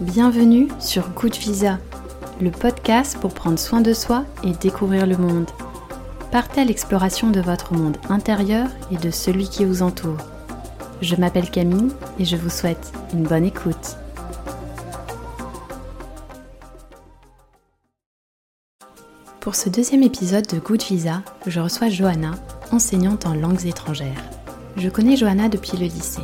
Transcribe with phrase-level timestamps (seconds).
[0.00, 1.78] Bienvenue sur Good Visa,
[2.40, 5.50] le podcast pour prendre soin de soi et découvrir le monde.
[6.32, 10.16] Partez à l'exploration de votre monde intérieur et de celui qui vous entoure.
[11.02, 13.98] Je m'appelle Camille et je vous souhaite une bonne écoute.
[19.40, 22.30] Pour ce deuxième épisode de Good Visa, je reçois Johanna,
[22.72, 24.24] enseignante en langues étrangères.
[24.78, 26.22] Je connais Johanna depuis le lycée.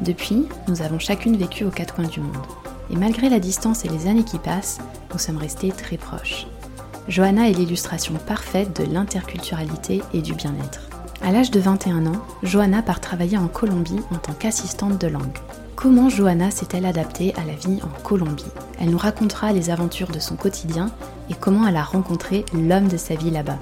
[0.00, 2.67] Depuis, nous avons chacune vécu aux quatre coins du monde.
[2.90, 4.78] Et malgré la distance et les années qui passent,
[5.12, 6.46] nous sommes restés très proches.
[7.08, 10.88] Johanna est l'illustration parfaite de l'interculturalité et du bien-être.
[11.22, 15.38] À l'âge de 21 ans, Johanna part travailler en Colombie en tant qu'assistante de langue.
[15.74, 18.44] Comment Johanna s'est-elle adaptée à la vie en Colombie?
[18.80, 20.90] Elle nous racontera les aventures de son quotidien
[21.30, 23.58] et comment elle a rencontré l'homme de sa vie là-bas.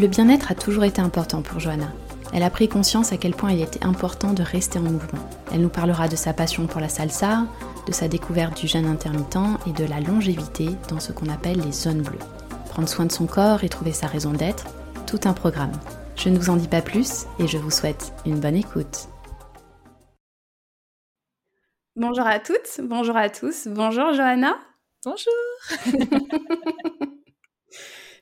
[0.00, 1.92] Le bien-être a toujours été important pour Johanna.
[2.32, 5.28] Elle a pris conscience à quel point il était important de rester en mouvement.
[5.52, 7.44] Elle nous parlera de sa passion pour la salsa,
[7.86, 11.72] de sa découverte du jeûne intermittent et de la longévité dans ce qu'on appelle les
[11.72, 12.18] zones bleues.
[12.70, 14.66] Prendre soin de son corps et trouver sa raison d'être,
[15.06, 15.72] tout un programme.
[16.16, 19.08] Je ne vous en dis pas plus et je vous souhaite une bonne écoute.
[21.94, 24.54] Bonjour à toutes, bonjour à tous, bonjour Johanna.
[25.04, 25.32] Bonjour.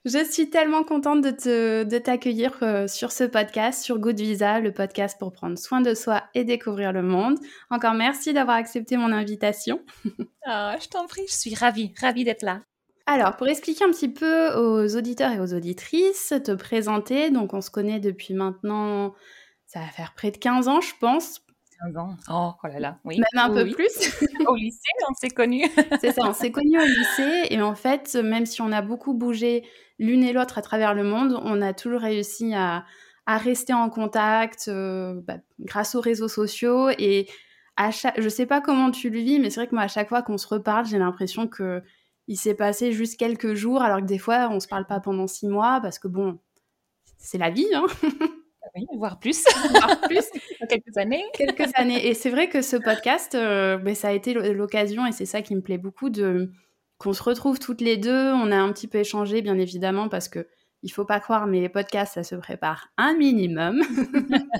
[0.04, 5.18] Je suis tellement contente de, t'accueillir euh, sur ce podcast, sur Good Visa, le podcast
[5.18, 7.38] pour prendre soin de soi et découvrir le monde.
[7.70, 9.80] Encore merci d'avoir accepté mon invitation.
[10.46, 12.60] Ah, je t'en prie, je suis ravie, ravie d'être là.
[13.06, 17.62] Alors, pour expliquer un petit peu aux auditeurs et aux auditrices, te présenter, donc on
[17.62, 19.14] se connaît depuis maintenant,
[19.64, 21.40] ça va faire près de 15 ans, je pense,
[21.82, 22.16] 15 ans.
[22.30, 23.18] Oh, oh, là là, oui.
[23.18, 23.88] Même un peu plus.
[24.46, 25.66] au lycée, on s'est connus.
[26.00, 27.46] c'est ça, on s'est connus au lycée.
[27.50, 29.64] Et en fait, même si on a beaucoup bougé
[29.98, 32.84] l'une et l'autre à travers le monde, on a toujours réussi à,
[33.26, 36.90] rester en contact euh, bah, grâce aux réseaux sociaux.
[36.98, 37.28] Et
[37.76, 39.88] à chaque, je sais pas comment tu le vis, mais c'est vrai que moi, à
[39.88, 41.82] chaque fois qu'on se reparle, j'ai l'impression que
[42.26, 45.26] il s'est passé juste quelques jours, alors que des fois, on se parle pas pendant
[45.26, 46.38] six mois, parce que bon,
[47.18, 47.86] c'est la vie, hein
[48.74, 49.44] oui, voire plus.
[49.70, 50.24] voire plus.
[50.68, 51.24] Quelques années.
[51.34, 52.06] Quelques années.
[52.06, 55.42] Et c'est vrai que ce podcast, euh, ben, ça a été l'occasion, et c'est ça
[55.42, 56.50] qui me plaît beaucoup, de
[56.98, 58.32] qu'on se retrouve toutes les deux.
[58.32, 60.46] On a un petit peu échangé, bien évidemment, parce que
[60.82, 63.80] il faut pas croire, mais les podcasts, ça se prépare un minimum.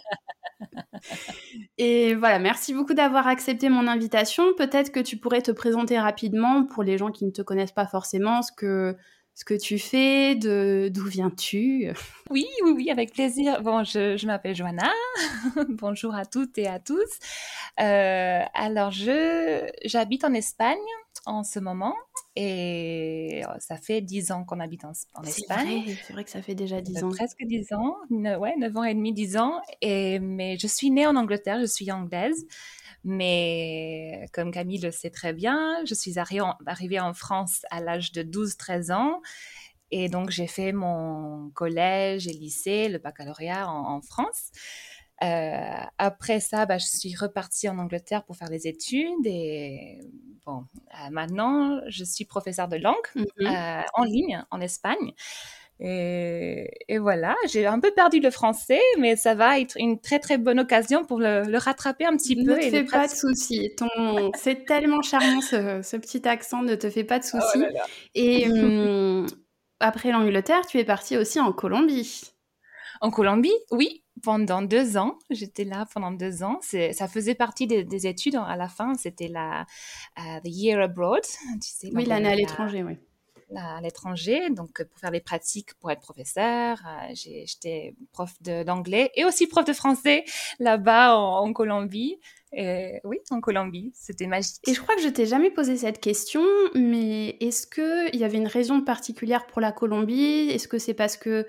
[1.78, 4.54] et voilà, merci beaucoup d'avoir accepté mon invitation.
[4.56, 7.87] Peut-être que tu pourrais te présenter rapidement pour les gens qui ne te connaissent pas
[7.87, 8.97] forcément, ce que
[9.34, 11.93] ce que tu fais, de d'où viens-tu?
[12.31, 13.62] Oui, oui, oui, avec plaisir.
[13.62, 14.91] Bon, je, m'appelle Joanna.
[15.69, 17.19] Bonjour à toutes et à tous.
[17.81, 20.78] Euh, alors, je j'habite en Espagne
[21.27, 21.95] en ce moment
[22.37, 25.97] et oh, ça fait dix ans qu'on habite en, Espagne.
[26.06, 27.09] C'est vrai que ça fait déjà dix ans.
[27.11, 29.61] Presque dix ans, ouais, neuf ans et demi, dix ans.
[29.81, 32.47] Et, mais je suis née en Angleterre, je suis anglaise.
[33.04, 38.22] Mais comme Camille le sait très bien, je suis arrivée en France à l'âge de
[38.22, 39.20] 12-13 ans.
[39.91, 44.50] Et donc, j'ai fait mon collège et lycée, le baccalauréat en, France.
[45.22, 49.25] Euh, après ça, bah, je suis repartie en Angleterre pour faire les études.
[49.25, 50.00] Et
[50.47, 55.12] bon, euh, maintenant, je suis professeure de langue mmh euh, en ligne en Espagne.
[55.81, 60.39] Et, voilà, j'ai un peu perdu le français, mais ça va être une très très
[60.39, 62.55] bonne occasion pour le, rattraper un petit peu.
[62.55, 63.75] Ne te fais pas de soucis.
[63.77, 64.33] Ton...
[64.34, 67.65] C'est tellement charmant ce, petit accent, ne te fais pas de oh soucis.
[68.15, 69.27] Et hum,
[69.81, 72.31] après l'Angleterre, tu es partie aussi en Colombie.
[73.01, 75.19] En Colombie, oui, pendant deux ans.
[75.29, 76.61] J'étais là pendant deux ans.
[76.63, 78.95] Ça faisait partie des, études à la fin.
[78.95, 79.67] C'était la
[80.17, 81.23] uh, the year abroad.
[81.23, 82.97] Tu sais, oui, l'année à l'étranger, oui
[83.56, 86.78] à l'étranger, donc pour faire des pratiques pour être professeur.
[86.87, 90.25] Euh, j'étais prof d'anglais et aussi prof de français
[90.59, 92.19] là-bas en, Colombie.
[92.53, 94.56] Oui, en Colombie, c'était magique.
[94.66, 96.44] Et je crois que je t'ai jamais posé cette question,
[96.75, 100.50] mais est-ce qu'il y avait une raison particulière pour la Colombie?
[100.50, 101.47] Est-ce que c'est parce que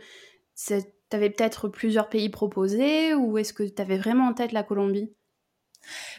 [0.55, 0.73] tu
[1.11, 5.13] avais peut-être plusieurs pays proposés ou est-ce que tu avais vraiment en tête la Colombie?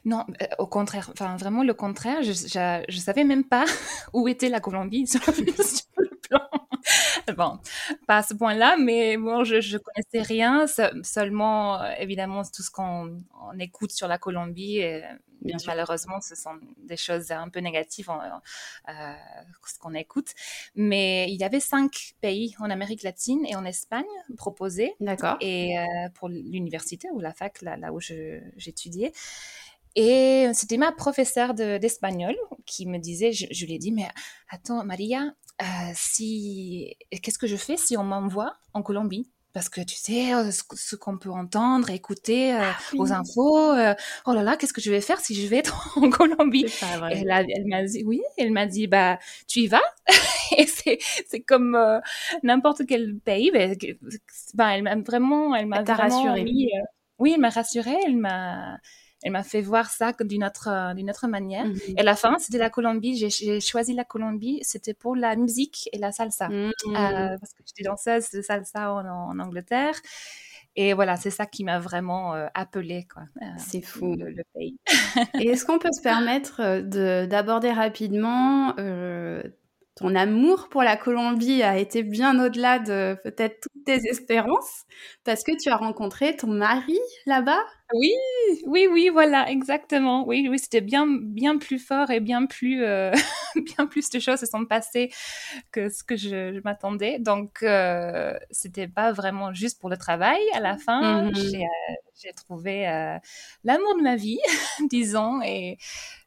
[0.05, 2.23] Non, euh, au contraire, enfin vraiment le contraire.
[2.23, 3.65] Je, je, savais même pas
[4.13, 6.41] où était la Colombie sur, le plan.
[7.37, 7.59] bon,
[8.07, 10.67] pas à ce point-là, mais bon, je, je connaissais rien,
[11.03, 13.23] seulement euh, évidemment tout ce qu'on
[13.59, 14.79] écoute sur la Colombie.
[14.79, 15.03] Et,
[15.47, 18.93] Bien malheureusement, ce sont des choses un peu négatives, euh,
[19.67, 20.33] ce qu'on écoute.
[20.75, 24.05] Mais il y avait cinq pays en Amérique latine et en Espagne
[24.37, 24.95] proposés.
[25.01, 25.37] D'accord.
[25.41, 25.77] Et
[26.15, 29.13] pour l'université ou la fac, là, là où j'étudiais.
[29.97, 34.07] Et c'était ma professeure d'espagnol qui me disait, je, lui ai dit, mais
[34.51, 35.65] attends, Maria, euh,
[35.95, 39.31] si, qu'est-ce que je fais si on m'envoie en Colombie?
[39.57, 43.73] Parce que tu sais ce, qu'on peut entendre, écouter euh, ah aux infos.
[43.73, 43.95] Euh,
[44.27, 46.67] oh là là, qu'est-ce que je vais faire si je vais être en Colombie?
[47.11, 49.19] Elle, elle m'a dit oui, elle m'a dit bah
[49.49, 49.81] tu y vas?
[50.59, 51.75] et c'est comme
[52.43, 53.51] n'importe quel pays.
[54.53, 56.45] bah, elle m'a vraiment, elle m'a rassurée.
[57.19, 57.97] oui, elle m'a rassurée.
[58.05, 58.77] Elle m'a
[59.23, 61.67] elle m'a fait voir ça d'une autre, d'une autre manière.
[61.67, 61.79] Mhm.
[61.97, 63.17] Et la fin, c'était la Colombie.
[63.17, 66.49] J'ai choisi la Colombie, c'était pour la musique et la salsa.
[66.49, 66.73] Mhm.
[66.87, 69.95] Euh, parce que j'étais danseuse de salsa en, Angleterre.
[70.79, 73.07] Et voilà, c'est ça qui m'a vraiment euh, appelée.
[73.17, 74.15] Euh, c'est fou.
[74.15, 74.79] Le, pays.
[75.41, 76.81] et est-ce qu'on peut se permettre
[77.27, 78.75] d'aborder rapidement
[79.95, 84.85] ton amour pour la Colombie a été bien au-delà de peut-être toutes tes espérances?
[85.25, 87.65] Parce que tu as rencontré ton mari là-bas?
[87.95, 88.13] Oui,
[88.67, 90.27] oui, oui, voilà, exactement.
[90.27, 93.13] Oui, oui, c'était bien, bien plus fort et bien plus, euh,
[93.77, 95.13] bien plus de choses se sont passées
[95.71, 97.19] que ce que je, m'attendais.
[97.21, 100.41] Donc, euh, c'était pas vraiment juste pour le travail.
[100.55, 103.19] À la fin, mmh j'ai, euh, trouvé euh,
[103.63, 104.41] l'amour de ma vie,
[104.91, 105.79] disons, et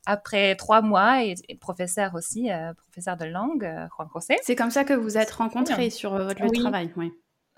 [0.06, 4.38] après trois mois et, professeur aussi, professeur de langue, Juan José.
[4.44, 7.12] C'est comme ça que vous êtes rencontrés sur votre lieu de travail, oui.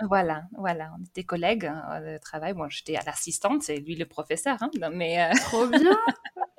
[0.08, 2.54] Voilà, voilà, on était collègues hein, de travail.
[2.54, 4.58] Moi, j'étais à l'assistante, c'est lui le professeur.
[4.62, 5.80] Hein, mais euh, trop bien.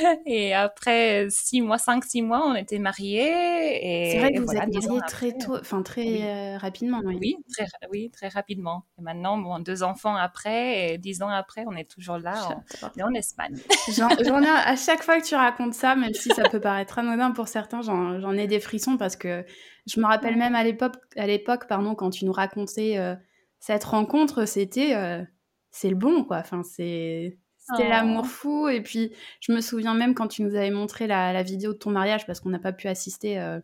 [0.26, 4.10] et après six mois, cinq, six mois, on était mariés.
[4.12, 7.00] C'est vrai que vous êtes mariés très tôt, enfin très euh, rapidement.
[7.04, 7.18] Oui.
[7.20, 8.84] Oui, très, oui, très rapidement.
[8.98, 12.48] Et maintenant, bon, deux enfants après et dix ans après, on est toujours là,
[12.82, 13.56] en, en Espagne.
[13.88, 17.30] J'en ai à chaque fois que tu racontes ça, même si ça peut paraître anodin
[17.30, 19.44] pour certains, j'en ai des frissons parce que
[19.86, 23.14] je me rappelle même à l'époque, à l'époque, pardon, quand tu nous racontais euh,
[23.58, 25.22] cette rencontre, c'était, euh,
[25.70, 26.38] c'est le bon, quoi.
[26.38, 27.90] Enfin, c'est, c'était oh.
[27.90, 28.68] l'amour fou.
[28.68, 31.90] Et puis, je me souviens même quand tu nous avais montré la, vidéo de ton
[31.90, 33.60] mariage, parce qu'on n'a pas pu assister, euh,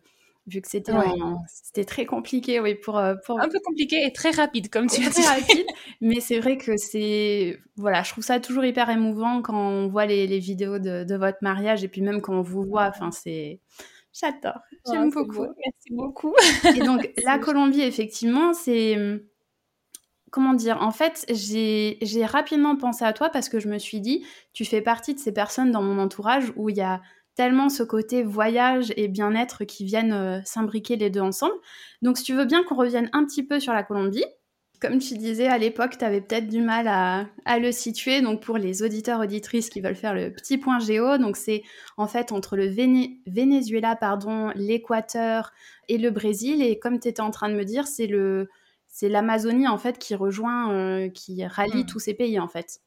[0.47, 0.91] vu que c'était,
[1.47, 5.09] c'était très compliqué, oui, pour, pour, un peu compliqué et très rapide, comme tu as
[5.09, 5.21] dit.
[5.21, 5.65] Très rapide,
[6.01, 10.05] mais c'est vrai que c'est, voilà, je trouve ça toujours hyper émouvant quand on voit
[10.05, 12.87] les, les vidéos de, de, votre mariage et puis même quand on vous voit.
[12.87, 13.59] Enfin, c'est
[14.17, 15.41] J'adore, j'aime beaucoup.
[15.41, 16.33] Merci beaucoup.
[16.73, 18.95] Et donc, la Colombie, effectivement, c'est.
[20.35, 24.25] Comment dire En fait, j'ai rapidement pensé à toi parce que je me suis dit,
[24.51, 27.01] tu fais partie de ces personnes dans mon entourage où il y a
[27.35, 31.53] tellement ce côté voyage et bien-être qui viennent euh, s'imbriquer les deux ensemble.
[32.01, 34.25] Donc, si tu veux bien qu'on revienne un petit peu sur la Colombie,
[34.81, 38.19] comme tu disais, à l'époque, tu avais peut-être du mal à, le situer.
[38.19, 41.63] Donc, pour les auditeurs, auditrices qui veulent faire le petit point géo, donc c'est
[41.95, 45.53] en fait entre le Venezuela, pardon, l'Équateur
[45.87, 46.61] et le Brésil.
[46.61, 48.49] Et comme tu étais en train de me dire, c'est le
[48.95, 51.85] c'est l'Amazonie en fait qui rejoint, euh, qui rallie hmm.
[51.85, 52.79] tous ces pays en fait.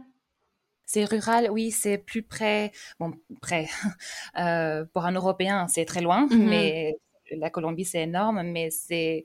[0.85, 2.73] C'est rural, oui, c'est plus près.
[2.99, 3.69] Bon, près.
[4.39, 6.97] Euh, pour un Européen, c'est très loin, mmh mais
[7.33, 9.25] la Colombie, c'est énorme, mais c'est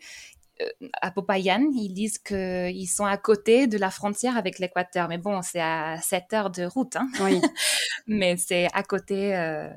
[1.01, 5.07] à Popayan, ils disent qu'ils sont à côté de la frontière avec l'Équateur.
[5.07, 6.95] Mais bon, c'est à 7 heures de route.
[6.95, 7.07] Hein.
[7.21, 7.41] Oui.
[8.07, 9.69] Mais c'est à côté euh,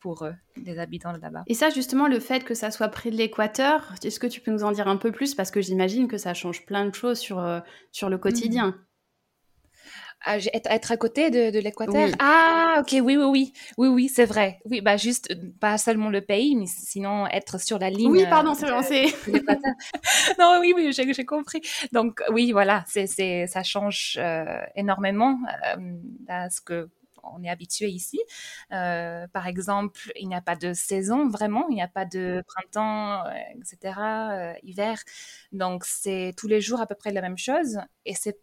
[0.00, 0.34] pour eux,
[0.64, 1.44] les habitants de là-bas.
[1.46, 4.50] Et ça, justement, le fait que ça soit près de l'Équateur, est-ce que tu peux
[4.50, 5.34] nous en dire un peu plus?
[5.34, 7.60] Parce que j'imagine que ça change plein de choses sur, euh,
[7.92, 8.76] sur le quotidien.
[10.26, 12.08] Être, à côté de, de l'Équateur?
[12.18, 14.58] Ah, ok, oui, oui, oui, oui, oui, c'est vrai.
[14.64, 18.10] Oui, bah juste pas seulement le pays, mais sinon être sur la ligne.
[18.10, 19.14] Oui, pardon, c'est lancé.
[20.38, 21.60] non, oui, oui, j'ai compris.
[21.92, 24.44] Donc oui, voilà, c'est, ça change euh,
[24.74, 25.38] énormément
[25.76, 25.96] euh,
[26.28, 26.88] à ce que
[27.30, 28.18] on est habitué ici.
[28.72, 32.42] Euh, par exemple, il n'y a pas de saison vraiment, il n'y a pas de
[32.46, 33.22] printemps,
[33.60, 34.98] etc., hiver.
[35.52, 37.80] Donc, c'est tous les jours à peu près la même chose.
[38.06, 38.38] Et c'est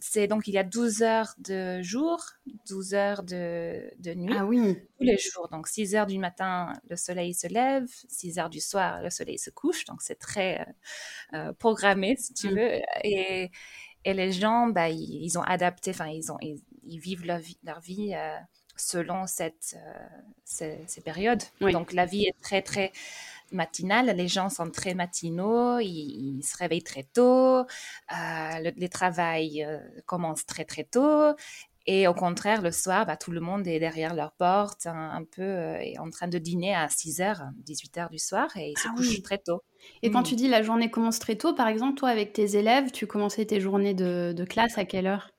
[0.00, 2.22] c'est donc il y a 12 heures de jour,
[2.68, 4.34] 12 heures de, de, nuit.
[4.36, 4.76] Ah oui.
[4.98, 5.48] Tous les jours.
[5.50, 9.38] Donc 6 heures du matin, le soleil se lève, 6 heures du soir, le soleil
[9.38, 9.84] se couche.
[9.84, 10.64] Donc c'est très euh,
[11.34, 12.54] euh, programmé, si tu mm.
[12.54, 12.80] veux.
[13.04, 13.50] Et,
[14.04, 17.80] et, les gens, bah, ils, ont adapté, enfin, ils, ont, ils, vivent leur vie, leur
[17.80, 18.36] vie euh,
[18.76, 19.76] selon cette,
[20.44, 21.42] ces, périodes.
[21.60, 22.92] Donc la vie est très, très
[23.52, 24.14] matinale.
[24.16, 27.64] Les gens sont très matinaux, ils, se réveillent très tôt, euh,
[28.10, 31.34] le, les travail euh, commence très très tôt.
[31.86, 35.42] Et au contraire, le soir, bah, tout le monde est derrière leur porte, un, peu
[35.42, 39.22] euh, en train de dîner à 6h, 18h du soir, et ils se ah couchent
[39.22, 39.62] très tôt.
[40.02, 40.24] Et quand mm.
[40.24, 43.46] tu dis la journée commence très tôt, par exemple, toi, avec tes élèves, tu commençais
[43.46, 45.32] tes journées de, de classe à quelle heure?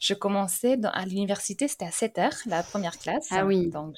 [0.00, 3.28] Je commençais à l'université, c'était à 7h, la première classe.
[3.30, 3.68] Ah oui.
[3.70, 3.94] Donc,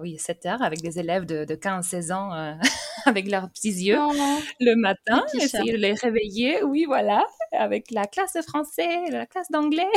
[0.00, 2.54] oui, 7 heures avec des élèves de, de 15-16 ans euh,
[3.06, 4.12] avec leurs petits yeux oh
[4.60, 9.50] le matin, essayer de les réveiller, oui, voilà, avec la classe de français, la classe
[9.50, 9.88] d'anglais.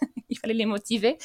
[0.30, 1.18] il fallait les motiver.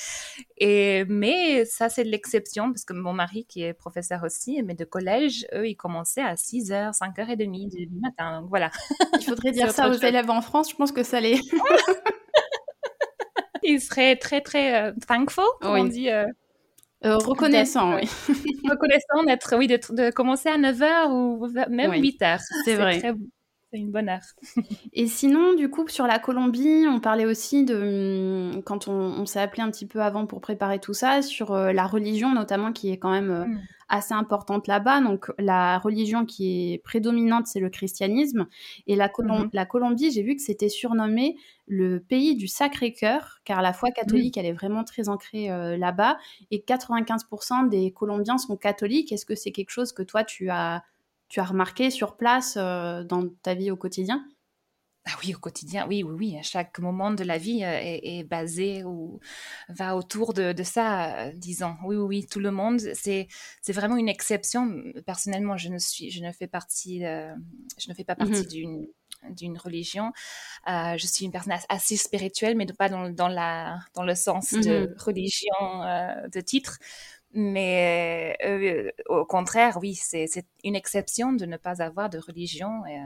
[0.57, 4.83] Et, mais ça, c'est l'exception, parce que mon mari, qui est professeur aussi, mais de
[4.83, 8.41] collège, eux, ils commençaient à 6 h, 5 h 30 du matin.
[8.41, 8.71] Donc voilà.
[9.19, 11.39] Il faudrait dire ça aux élèves en France, je pense que ça les.
[13.63, 16.09] ils seraient très, très euh, thankful, comme on dit.
[16.09, 16.25] Euh,
[17.05, 18.09] euh, reconnaissant, oui.
[18.69, 22.41] reconnaissant d'être, oui, de, de, commencer à 9h ou même 8h.
[22.65, 23.13] C'est vrai.
[23.75, 24.21] C'est une bonne heure.
[24.93, 29.41] Et sinon, du coup, sur la Colombie, on parlait aussi de, hum, quand on, s'est
[29.41, 32.89] appelé un petit peu avant pour préparer tout ça, sur euh, la religion notamment, qui
[32.89, 33.61] est quand même euh, mm.
[33.89, 35.01] assez importante là-bas.
[35.01, 38.47] Donc, la religion qui est prédominante, c'est le christianisme.
[38.87, 39.49] Et la, mm-hmm.
[39.51, 41.35] la Colombie, j'ai vu que c'était surnommé
[41.67, 44.39] le pays du Sacré-Cœur, car la foi catholique, mm.
[44.39, 46.17] elle est vraiment très ancrée euh, là-bas.
[46.49, 49.11] Et 95% des Colombiens sont catholiques.
[49.11, 50.81] Est-ce que c'est quelque chose que toi, tu as
[51.29, 54.25] tu as remarqué sur place euh, dans ta vie au quotidien?
[55.07, 56.37] Ah oui, au quotidien, oui, oui, oui.
[56.41, 59.19] Chaque moment de la vie euh, est, basé ou
[59.69, 61.75] va autour de, ça, euh, disons.
[61.85, 62.79] Oui, oui, oui, tout le monde.
[62.95, 63.27] C'est,
[63.61, 64.81] c'est vraiment une exception.
[65.05, 68.47] Personnellement, je ne suis, je ne fais partie, je ne fais pas partie mhm.
[68.47, 68.87] d'une
[69.31, 70.11] d'une religion.
[70.67, 74.87] je suis une personne assez spirituelle, mais pas dans, dans, la, dans le sens de
[74.87, 74.95] mhm.
[74.99, 75.55] religion
[76.31, 76.77] de titre.
[77.37, 80.27] Mais euh, au contraire, oui, c'est
[80.63, 82.85] une exception de ne pas avoir de religion.
[82.85, 82.97] Et,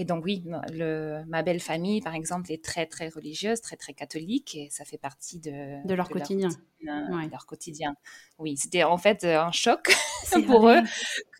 [0.00, 3.94] euh, donc oui, le, ma belle famille, par exemple, est très très religieuse, très très
[3.94, 6.50] catholique, et ça fait partie de, de leur quotidien.
[6.80, 7.96] Leur quotidien.
[8.38, 9.92] Oui, c'était en fait un choc
[10.46, 10.80] pour eux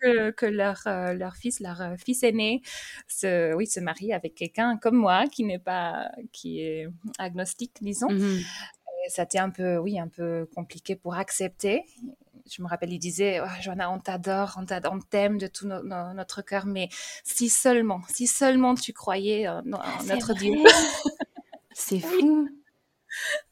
[0.00, 2.62] que, que leur, euh, leur fils, leur fils aîné,
[3.06, 8.10] se, oui, se marie avec quelqu'un comme moi qui n'est pas, qui est agnostique, disons.
[8.10, 8.40] Mmh
[9.08, 11.84] ça a été un peu, oui, un peu compliqué pour accepter.
[12.50, 16.66] Je me rappelle, il disait, oh, Joanna, on t'adore, on t'aime de tout notre cœur,
[16.66, 16.88] mais
[17.24, 20.54] si seulement, si seulement tu croyais en, notre Dieu.
[21.74, 22.48] C'est fou.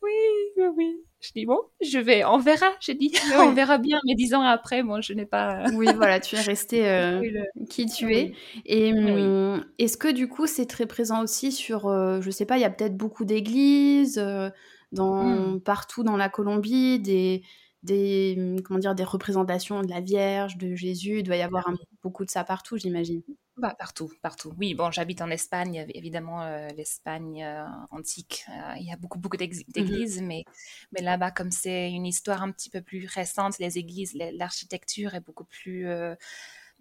[0.02, 0.11] Oui,
[0.57, 1.04] oui, oui.
[1.21, 4.40] Je dis, bon, je vais, on verra, j'ai dit, on verra bien, mais dix ans
[4.40, 5.64] après, moi, je n'ai pas...
[5.75, 7.21] oui, voilà, tu es resté euh,
[7.69, 8.33] qui tu es.
[8.64, 12.57] Et hum, est-ce que, du coup, c'est très présent aussi sur, euh, je sais pas,
[12.57, 14.49] il y a peut-être beaucoup d'églises, euh,
[14.92, 15.61] dans, mmh.
[15.61, 17.42] partout dans la Colombie, des,
[17.82, 21.18] des, mmh, comment dire, des représentations de la Vierge, de Jésus.
[21.18, 21.70] Il doit y avoir
[22.02, 23.23] beaucoup de ça partout, j'imagine.
[23.61, 24.54] Bah, partout, partout.
[24.59, 29.18] Oui, bon, j'habite en Espagne, évidemment, euh, l'Espagne euh, antique, euh, il y a beaucoup,
[29.18, 30.44] beaucoup mmh d'églises, mais,
[30.92, 35.20] mais là-bas, comme c'est une histoire un petit peu plus récente, les églises, l'architecture est
[35.20, 35.87] beaucoup plus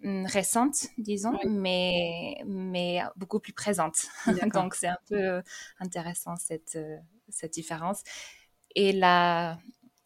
[0.02, 4.06] récente, disons, mais, mais beaucoup plus présente.
[4.54, 5.42] Donc, c'est un peu
[5.80, 6.78] intéressant cette,
[7.30, 8.02] cette différence.
[8.74, 9.58] Et là,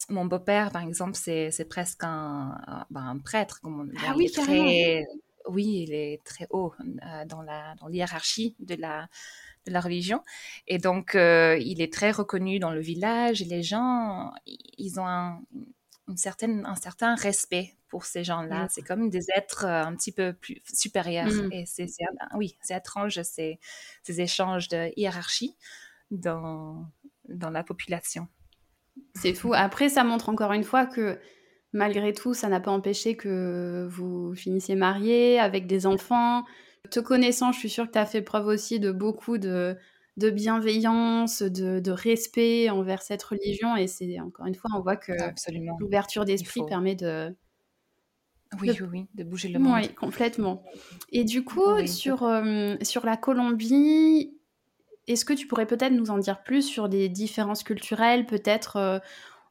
[0.09, 3.59] mon beau-père, par exemple, c'est presque un, ben, un, prêtre.
[3.61, 5.05] Comme ah oui, très,
[5.47, 9.07] Oui, il est très haut euh, dans la dans l'hiérarchie de la
[9.65, 10.21] de la religion.
[10.67, 13.41] Et donc, euh, il est très reconnu dans le village.
[13.41, 15.41] Et les gens, ils ont un,
[16.07, 18.67] une certaine, un certain respect pour ces gens-là.
[18.69, 21.31] C'est comme des êtres euh, un petit peu plus supérieurs.
[21.31, 21.51] Mm.
[21.51, 21.87] Et c'est,
[22.35, 23.59] oui, c'est étrange ces,
[24.03, 25.55] ces échanges de hiérarchie
[26.11, 26.85] dans,
[27.29, 28.27] dans la population.
[29.13, 29.53] C'est fou.
[29.53, 31.19] Après, ça montre encore une fois que
[31.73, 36.43] malgré tout, ça n'a pas empêché que vous finissiez mariés avec des enfants.
[36.89, 39.75] Te connaissant, je suis sûre que tu as fait preuve aussi de beaucoup de,
[40.17, 43.75] de bienveillance, de, de, respect envers cette religion.
[43.75, 45.11] Et c'est encore une fois, on voit que
[45.79, 47.35] l'ouverture d'esprit permet de.
[48.61, 49.73] Oui, oui, oui, de bouger le monde.
[49.81, 50.63] Oui, complètement.
[51.11, 54.34] Et du coup, sur, euh, sur la Colombie,
[55.07, 58.99] est-ce que tu pourrais peut-être nous en dire plus sur des différences culturelles, peut-être euh,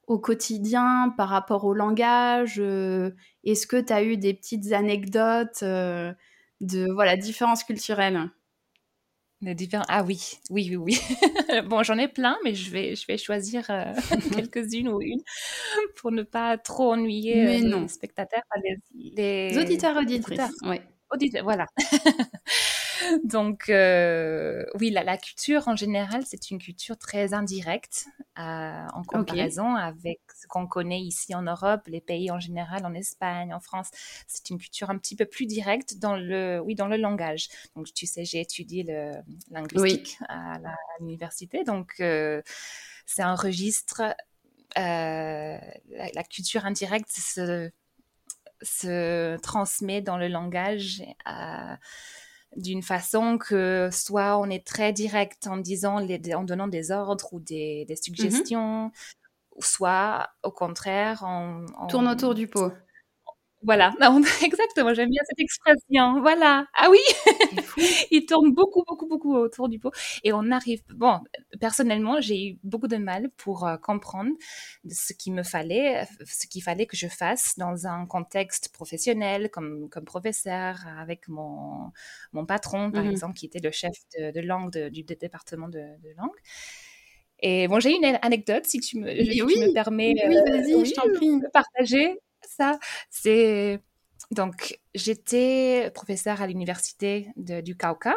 [0.07, 3.11] au quotidien par rapport au langage euh,
[3.45, 6.13] Est-ce que tu as eu des petites anecdotes euh,
[6.61, 8.31] de voilà, différences culturelles?
[9.89, 10.99] Ah oui, oui, oui, oui.
[11.69, 13.67] bon, j'en ai plein, mais je vais, je vais choisir
[14.33, 15.21] quelques-unes ou une
[15.97, 18.43] pour ne pas trop ennuyer les spectateurs,
[18.95, 20.41] les, auditeurs auditrices.
[20.63, 20.81] Oui.
[21.13, 21.67] Auditeurs, voilà.
[23.25, 28.07] Donc, euh, oui, la, culture en général, c'est une culture très indirecte
[28.39, 32.95] euh, en comparaison avec ce qu'on connaît ici en Europe, les pays en général, en
[32.95, 33.91] Espagne, en France.
[34.27, 37.49] C'est une culture un petit peu plus directe dans le, oui, dans le langage.
[37.77, 39.13] Donc, tu sais, j'ai étudié le
[39.51, 40.59] linguistique à
[41.01, 41.65] l'université.
[41.65, 42.43] Donc, euh,
[43.07, 44.03] c'est un registre.
[44.77, 45.61] La,
[46.13, 47.71] la, culture indirecte se,
[48.61, 51.03] se transmet dans le langage
[52.57, 57.29] d'une façon que soit on est très direct en disant, les, en donnant des ordres
[57.33, 58.93] ou des, des mmh suggestions,
[59.61, 62.73] soit au contraire on, on, tourne autour du pot.
[63.65, 63.95] Voilà,
[64.45, 66.21] exactement, j'aime bien cette expression.
[66.21, 66.67] Voilà.
[66.75, 66.99] Ah oui,
[68.11, 69.91] il tourne beaucoup, beaucoup, beaucoup autour du pot.
[70.23, 70.83] Et on arrive.
[70.95, 71.21] Bon,
[71.61, 74.33] personnellement, j'ai eu beaucoup de mal pour euh, comprendre
[74.87, 79.89] ce qu'il me fallait, ce qu'il fallait que je fasse dans un contexte professionnel, comme,
[79.89, 81.91] comme professeur, avec mon,
[82.33, 85.81] mon patron, par mmh exemple, qui était le chef de, langue du département de,
[86.19, 86.37] langue.
[87.41, 91.09] Et bon, j'ai une anecdote, si tu me, oui, me permets oui, vas-y, je t'en
[91.15, 91.41] prie.
[91.41, 92.19] de partager
[92.49, 92.79] ça.
[93.11, 93.81] C'est
[94.31, 98.15] donc j'étais professeure à l'université du Cauca.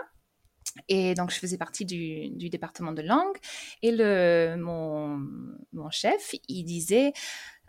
[0.89, 3.37] Et donc, je faisais partie du, département de langue.
[3.81, 5.19] Et le, mon,
[5.73, 7.13] mon chef, il disait,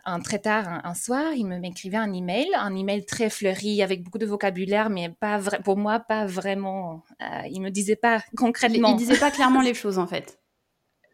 [0.05, 4.17] un, très tard un, soir, il m'écrivait un email, un email très fleuri avec beaucoup
[4.17, 7.03] de vocabulaire, mais pas vrai, pour moi, pas vraiment.
[7.21, 8.91] Euh, il me disait pas concrètement.
[8.91, 10.38] Il disait pas clairement les choses, en fait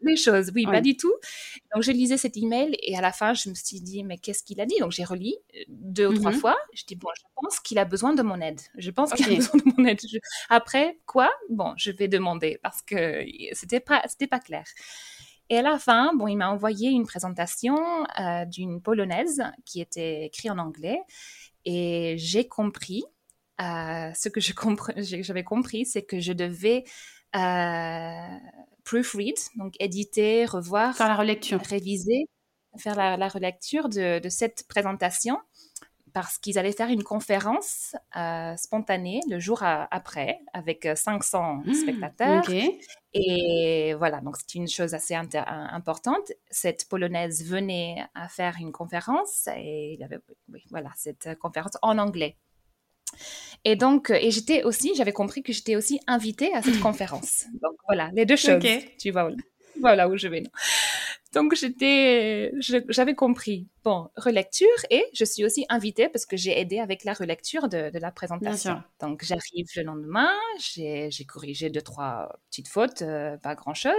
[0.05, 0.51] les choses.
[0.55, 1.13] Oui, pas du tout.
[1.74, 4.43] Donc, je lisais cet email et à la fin, je me suis dit, mais qu'est-ce
[4.43, 4.75] qu'il a dit?
[4.79, 6.39] Donc, j'ai relis euh, deux ou trois mhm.
[6.39, 6.57] fois.
[6.74, 8.62] Je dis, bon, je pense qu'il a besoin de mon aide.
[8.77, 10.00] Je pense qu'il a besoin de mon aide.
[10.50, 11.31] Après, quoi?
[11.50, 14.65] Bon, je vais demander parce que c'était pas, c'était pas clair.
[15.50, 17.77] Et à la fin, bon, il m'a envoyé une présentation
[18.19, 21.00] euh, d'une polonaise qui était écrite en anglais
[21.65, 23.03] et j'ai compris
[23.62, 26.83] euh, ce que j'avais compris, c'est que je devais
[28.86, 32.27] proofread, donc éditer, revoir, faire la relecture, réviser,
[32.77, 35.39] faire la, relecture de, cette présentation
[36.13, 42.44] parce qu'ils allaient faire une conférence euh, spontanée le jour après avec 500 mmh, spectateurs.
[43.14, 46.31] Et voilà, donc c'est une chose assez importante.
[46.50, 50.20] Cette polonaise venait à faire une conférence et il y avait
[50.70, 52.38] voilà, cette conférence en anglais.
[53.64, 57.46] Et donc, et j'étais aussi, j'avais compris que j'étais aussi invitée à cette conférence.
[57.62, 58.64] Donc voilà, les deux choses.
[59.00, 59.32] Tu vois,
[59.80, 60.44] voilà où je vais.
[61.34, 63.68] Donc j'étais, j'avais compris.
[63.84, 67.92] Bon, relecture et je suis aussi invitée parce que j'ai aidé avec la relecture de,
[67.94, 68.82] la présentation.
[69.01, 73.94] Donc j'arrive le lendemain, j'ai corrigé deux trois petites fautes, euh, pas grand chose.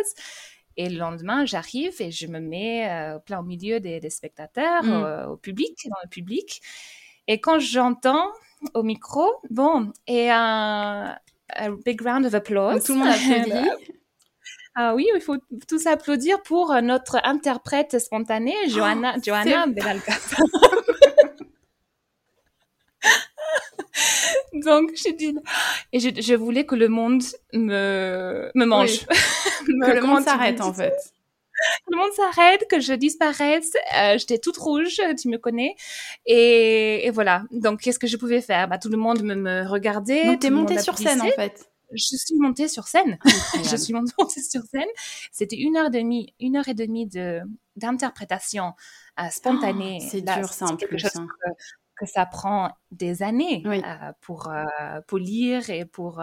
[0.79, 5.31] Et le lendemain, j'arrive et je me mets euh, plein au milieu des, spectateurs, mm.
[5.31, 6.63] au public, dans le public.
[7.29, 8.31] Et quand j'entends
[8.75, 9.27] au micro.
[9.51, 11.17] Bon, et un,
[11.85, 12.85] big round of applause.
[12.85, 13.69] tout le monde applaudit.
[14.79, 19.65] Ah oui, il faut tous applaudir pour notre interprète spontanée, Johanna, oh, Johanna
[24.53, 25.35] Donc, j'ai dit,
[25.95, 27.23] et je, voulais que le monde
[27.55, 29.07] me, me mange.
[29.67, 30.93] que le monde s'arrête, en fait
[31.89, 33.73] le monde s'arrête, que je disparaisse.
[33.97, 35.75] Euh, J'étais toute rouge, tu me connais.
[36.27, 37.45] Et, et voilà.
[37.51, 38.69] Donc, qu'est-ce que je pouvais faire?
[38.69, 40.27] Bah, Tout le monde me, me regardait.
[40.27, 43.19] Donc, t'es montée sur scène, en fait je suis montée sur scène.
[43.71, 44.89] je suis montée sur scène.
[45.33, 47.41] C'était une heure et demie, une heure et demie de
[47.77, 48.73] d'interprétation
[49.21, 49.99] euh, spontanée.
[50.03, 51.05] Oh, c'est dur, ça en plus.
[51.05, 51.27] Hein.
[51.45, 51.51] Que,
[52.01, 54.65] que, ça prend des années euh, pour euh,
[55.07, 56.23] pour lire et pour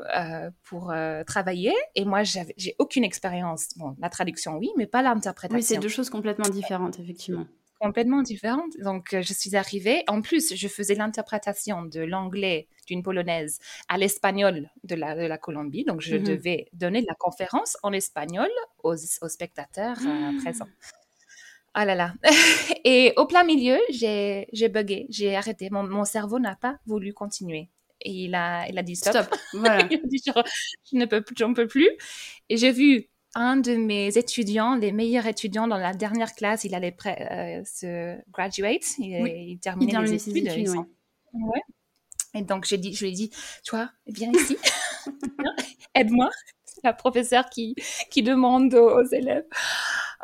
[0.00, 1.72] euh, pour euh, travailler.
[1.94, 3.68] Et moi, j'ai aucune expérience.
[3.76, 5.56] Bon, la traduction, oui, mais pas l'interprétation.
[5.56, 7.46] Oui, c'est deux choses complètement différentes, effectivement.
[7.80, 8.72] Complètement différentes.
[8.82, 10.02] Donc, euh, je suis arrivée.
[10.08, 15.38] En plus, je faisais l'interprétation de l'anglais d'une polonaise à l'espagnol de la, de la
[15.38, 15.84] Colombie.
[15.84, 16.24] Donc, je mhm.
[16.24, 18.50] devais donner la conférence en espagnol
[18.82, 20.30] aux, aux spectateurs ah.
[20.42, 20.68] présents.
[21.74, 22.14] Ah là là.
[22.84, 25.68] Et au plein milieu, j'ai bugué, j'ai arrêté.
[25.70, 27.68] Mon, mon cerveau n'a pas voulu continuer
[28.04, 29.26] et il a, il a dit stop.
[29.52, 29.86] Voilà.
[29.90, 31.90] il a dit je ne peux plus, j'en peux plus.
[32.48, 36.74] Et j'ai vu un de mes étudiants, les meilleurs étudiants dans la dernière classe, il
[36.74, 40.68] allait euh, se graduate, il, terminait les études.
[41.32, 41.60] ouais.
[42.34, 43.30] Et donc j'ai dit, je lui ai dit,
[43.64, 44.56] tu vois, viens ici,
[45.94, 46.30] aide-moi.
[46.64, 47.76] C'est la professeure qui,
[48.10, 49.46] qui demande aux élèves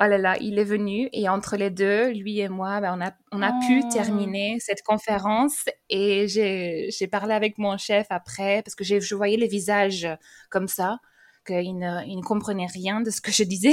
[0.00, 3.04] oh là là, il est venu et entre les deux, lui et moi, ben, on
[3.04, 3.88] a, on a pu oh.
[3.92, 9.46] terminer cette conférence et j'ai parlé avec mon chef après parce que je voyais les
[9.46, 10.08] visages
[10.48, 10.98] comme ça,
[11.46, 13.72] qu'il ne, il ne comprenait rien de ce que je disais.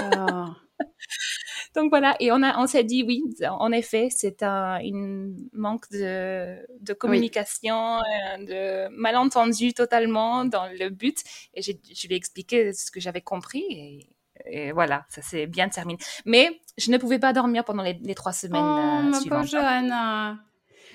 [0.00, 0.54] D'accord.
[1.74, 5.90] donc voilà, et on, a, on s'est dit oui, en effet, c'est un une manque
[5.90, 11.18] de, de communication, euh, de malentendu totalement dans le but.
[11.54, 14.08] Et je lui ai expliqué ce que j'avais compris et,
[14.46, 15.98] et, voilà, ça s'est bien terminé.
[16.24, 19.48] Mais je ne pouvais pas dormir pendant les, les trois semaines oh, euh, suivantes.
[19.48, 20.38] Johanna.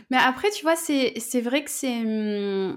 [0.10, 2.04] Mais après, tu vois, c'est vrai que c'est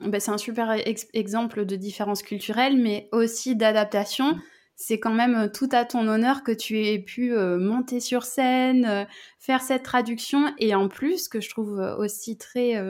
[0.06, 0.74] bah, un super
[1.12, 4.34] exemple de différence culturelle, mais aussi d'adaptation.
[4.34, 4.42] Mm
[4.80, 8.22] c'est quand même euh, tout à ton honneur que tu aies pu euh, monter sur
[8.22, 9.04] scène, euh,
[9.38, 10.54] faire cette traduction.
[10.56, 12.82] Et en plus, que je trouve aussi très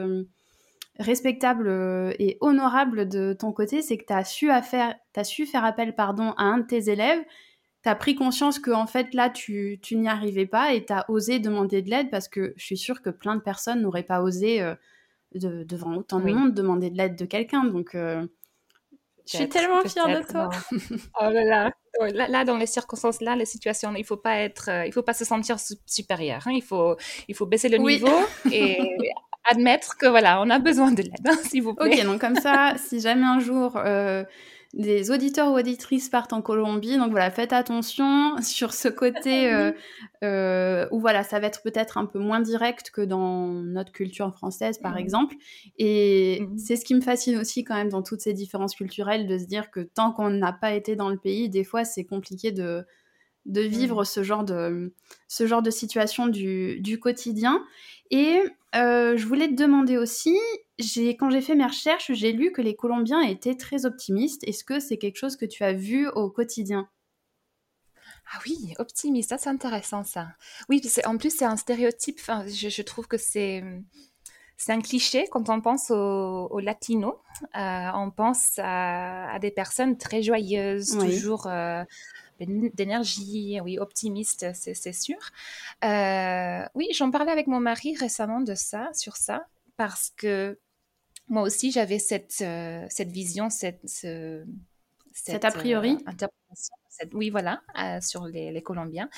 [0.99, 1.69] respectable
[2.17, 5.93] et honorable de ton côté, c'est que tu as, su faire, as su faire appel
[5.93, 7.21] pardon, à un de tes élèves.
[7.83, 10.93] Tu as pris conscience que en fait là, tu, tu n'y arrivais pas et tu
[10.93, 14.03] as osé demander de l'aide parce que je suis sûre que plein de personnes n'auraient
[14.03, 14.63] pas osé,
[15.33, 17.63] devant autant de monde, demander de l'aide de quelqu'un.
[17.63, 17.95] Donc.
[19.31, 20.49] Je suis tellement fière de toi.
[21.21, 21.71] oh là là.
[22.27, 25.13] Là, dans les circonstances là, les situations, il faut pas être, euh, il faut pas
[25.13, 26.41] se sentir supérieur.
[26.47, 26.51] Hein.
[26.53, 26.95] Il faut,
[27.27, 28.07] il faut baisser le niveau
[28.51, 28.79] et
[29.49, 31.99] admettre que voilà, on a besoin de l'aide, hein, s'il vous plaît.
[31.99, 34.23] Ok, donc comme ça, si jamais un jour euh,
[34.73, 36.97] des auditeurs ou auditrices partent en Colombie.
[36.97, 39.71] Donc voilà, faites attention sur ce côté euh,
[40.23, 44.33] euh, où voilà, ça va être peut-être un peu moins direct que dans notre culture
[44.33, 44.99] française, par mmh.
[44.99, 45.35] exemple.
[45.77, 46.57] Et mmh.
[46.57, 49.45] c'est ce qui me fascine aussi quand même dans toutes ces différences culturelles, de se
[49.45, 52.85] dire que tant qu'on n'a pas été dans le pays, des fois c'est compliqué de,
[53.45, 54.05] de vivre mmh.
[54.05, 54.93] ce, genre de,
[55.27, 57.63] ce genre de situation du, du quotidien.
[58.09, 58.41] Et
[58.75, 60.37] euh, je voulais te demander aussi,
[61.17, 64.43] quand j'ai fait mes recherches, j'ai lu que les Colombiens étaient très optimistes.
[64.47, 66.89] Est-ce que c'est quelque chose que tu as vu au quotidien?
[68.33, 70.29] Ah oui, optimiste, ça c'est intéressant ça.
[70.69, 73.63] Oui, en plus c'est un stéréotype, enfin, je, trouve que c'est
[74.55, 77.15] c'est un cliché quand on pense aux, latinos.
[77.57, 81.83] Euh, on pense à, des personnes très joyeuses, toujours euh,
[82.39, 85.17] d'énergie, oui, optimiste, c'est sûr.
[85.83, 90.57] Euh, oui, j'en parlais avec mon mari récemment de ça, sur ça, parce que
[91.31, 95.93] moi aussi j'avais cette, euh, cette vision, cette, cette, a priori.
[95.93, 96.75] euh, interprétation,
[97.13, 97.61] oui, voilà,
[98.01, 99.09] sur les, les, Colombiens.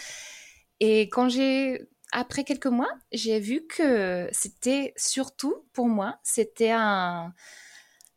[0.80, 7.34] Et quand j'ai après quelques mois, j'ai vu que c'était surtout pour moi, c'était un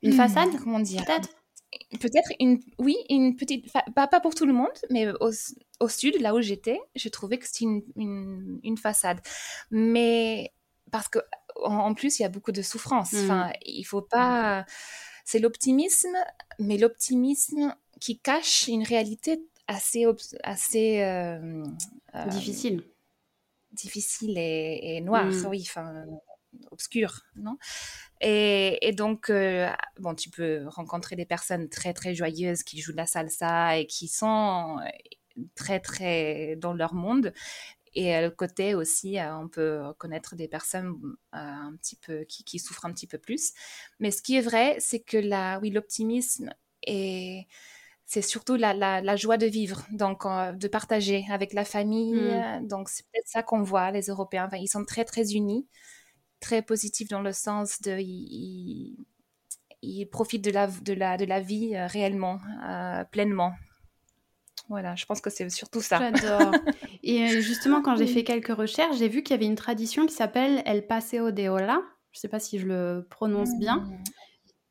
[0.03, 1.31] une façade, comment dire, peut-être.
[2.01, 5.31] Peut-être une, oui, une petite, pas, pas pour tout le monde, mais au,
[5.81, 9.21] au sud, là où j'étais, je trouvais que c'était une, une, façade.
[9.71, 10.53] Mais
[10.91, 11.19] parce que
[11.65, 13.13] en, plus, il y a beaucoup de souffrance.
[13.13, 13.25] Mm.
[13.25, 14.65] Enfin, il faut pas.
[15.25, 16.17] C'est l'optimisme,
[16.59, 20.07] mais l'optimisme qui cache une réalité assez,
[20.45, 21.65] assez euh,
[22.15, 22.85] euh, difficile,
[23.73, 25.27] difficile et, et noire.
[25.27, 25.47] Mm.
[25.47, 26.05] Oui, enfin
[26.71, 27.59] obscure, non?
[28.21, 32.97] Et, donc, euh, bon, tu peux rencontrer des personnes très, très joyeuses qui jouent de
[32.97, 34.79] la salsa et qui sont
[35.55, 37.33] très, très dans leur monde.
[37.97, 40.95] Et à le côté aussi, euh, on peut connaître des personnes
[41.33, 43.53] un petit peu qui, souffrent un petit peu plus.
[43.99, 46.51] Mais ce qui est vrai, c'est que la, oui, l'optimisme
[46.87, 47.47] et
[48.05, 52.15] c'est surtout la, la, joie de vivre, donc de partager avec la famille.
[52.15, 52.69] Mmh.
[52.69, 54.45] Donc c'est peut-être ça qu'on voit les Européens.
[54.47, 55.67] Enfin, ils sont très très unis
[56.41, 58.97] très positif dans le sens de il,
[59.83, 63.53] il, profite de la, de la, de la vie euh, réellement, euh, pleinement.
[64.69, 65.99] Voilà, je pense que c'est surtout ça.
[65.99, 66.53] J'adore.
[67.03, 70.07] Et euh, justement, quand j'ai fait quelques recherches, j'ai vu qu'il y avait une tradition
[70.07, 71.83] qui s'appelle El Paseo de Ola.
[72.13, 73.85] Je ne sais pas si je le prononce bien.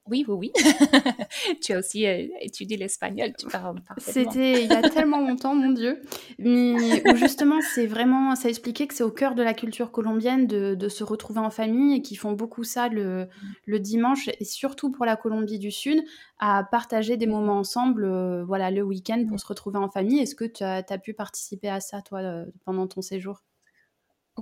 [0.07, 0.51] Oui, oui, oui.
[1.61, 4.31] tu as aussi euh, étudié l'espagnol, tu parles parfaitement.
[4.31, 6.01] C'était il y a tellement longtemps, mon Dieu.
[6.37, 10.75] Mais justement, c'est vraiment, ça expliquait que c'est au cœur de la culture colombienne de,
[10.75, 13.27] de se retrouver en famille et qu'ils font beaucoup ça le,
[13.65, 16.03] le, dimanche et surtout pour la Colombie du Sud,
[16.39, 20.19] à partager des moments ensemble, euh, voilà, le week-end pour se retrouver en famille.
[20.19, 23.41] Est-ce que tu as, as, pu participer à ça, toi, euh, pendant ton séjour?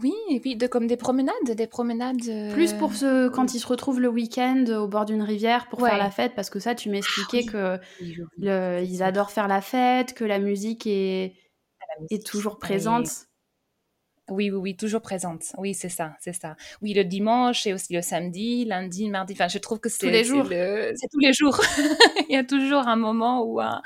[0.02, 2.52] Oui, et puis de, comme des promenades, des promenades.
[2.54, 5.98] Plus pour ce, quand ils se retrouvent le week-end au bord d'une rivière pour faire
[5.98, 10.26] la fête, parce que ça, tu m'expliquais ah que ils adorent faire la fête, que
[10.26, 11.36] la musique est,
[12.10, 13.08] est toujours présente.
[14.30, 15.44] Oui, oui, oui, toujours présente.
[15.58, 16.56] Oui, c'est ça, c'est ça.
[16.82, 19.34] Oui, le dimanche et aussi le samedi, lundi, mardi.
[19.34, 20.46] Enfin, je trouve que c'est tous les jours.
[20.48, 21.60] C'est tous les jours.
[22.30, 23.82] Il y a toujours un moment ou un,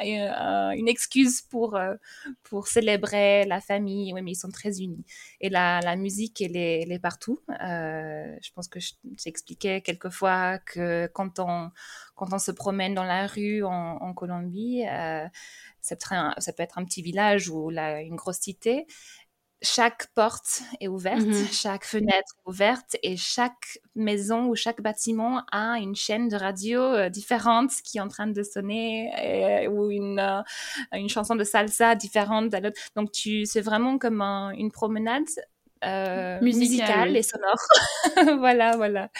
[0.00, 1.94] une excuse pour euh,
[2.42, 4.14] pour célébrer la famille.
[4.14, 5.04] Oui, mais ils sont très unis.
[5.42, 7.40] Et la, la musique, elle est, elle est partout.
[7.50, 8.78] Euh, je pense que
[9.22, 11.70] j'expliquais quelquefois que quand on
[12.14, 15.26] quand on se promène dans la rue en, en Colombie, euh,
[15.80, 18.86] ça, peut être un, ça peut être un petit village ou la, une grosse cité
[19.62, 21.46] chaque porte est ouverte, Mhm.
[21.52, 26.80] chaque fenêtre est ouverte et chaque maison ou chaque bâtiment a une chaîne de radio
[26.80, 29.12] euh, différente qui est en train de sonner
[29.66, 30.42] euh, ou une, euh,
[30.92, 32.50] une chanson de salsa différente.
[32.50, 32.80] de l'autre.
[32.96, 35.24] Donc, tu, c'est vraiment comme un- une promenade
[35.84, 37.56] euh, Musicale, et sonore.
[38.38, 39.10] voilà, voilà.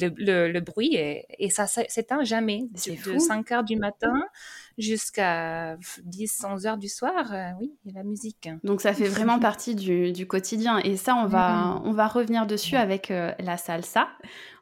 [0.00, 2.62] Le, le, le bruit est- et ça s'éteint jamais.
[2.70, 3.18] De fou.
[3.18, 4.14] 5 heures du matin
[4.78, 7.32] jusqu'à 10, 11 heures du soir.
[7.32, 8.48] euh, oui, a la musique.
[8.64, 10.78] Donc ça fait vraiment partie du, du quotidien.
[10.78, 14.08] Et ça, on va, on va revenir dessus avec euh, la salsa.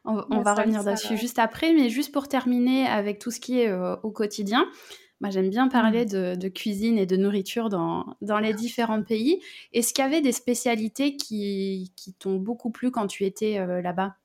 [0.05, 1.17] On, on La va revenir dessus ouais.
[1.17, 1.73] juste après.
[1.73, 4.65] Mais juste pour terminer avec tout ce qui est euh, au quotidien,
[5.21, 9.41] moi j'aime bien parler de, de cuisine et de nourriture dans, dans les différents pays.
[9.73, 14.15] Est-ce qu'il y avait des spécialités qui, qui t'ont beaucoup plu quand tu étais là-bas?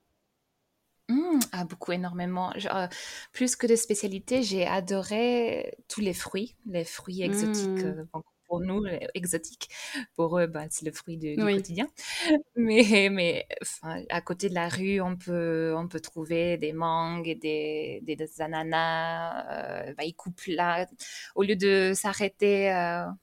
[1.13, 2.53] Mmh, ah, beaucoup, énormément.
[2.57, 2.87] Euh,
[3.33, 7.85] plus que de spécialités, j'ai adoré tous les fruits, les fruits exotiques.
[7.85, 7.89] Mmh.
[7.89, 8.05] euh,
[8.47, 9.71] pour nous, exotiques.
[10.15, 11.55] Pour eux, bah, c'est le fruit du, du Oui.
[11.55, 11.87] quotidien.
[12.57, 17.39] Mais, mais enfin, à côté de la rue, on peut, on peut trouver des mangues,
[17.41, 19.47] des, des, des ananas.
[19.89, 20.87] euh, bah, ils coupent là.
[21.35, 23.15] Au lieu de s'arrêter à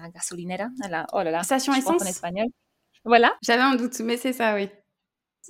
[0.00, 2.06] la gasolinera, à la, oh là là, Station pense en essence?
[2.06, 2.46] espagnol.
[3.04, 3.36] Voilà.
[3.42, 4.68] J'avais un doute, mais c'est ça, oui.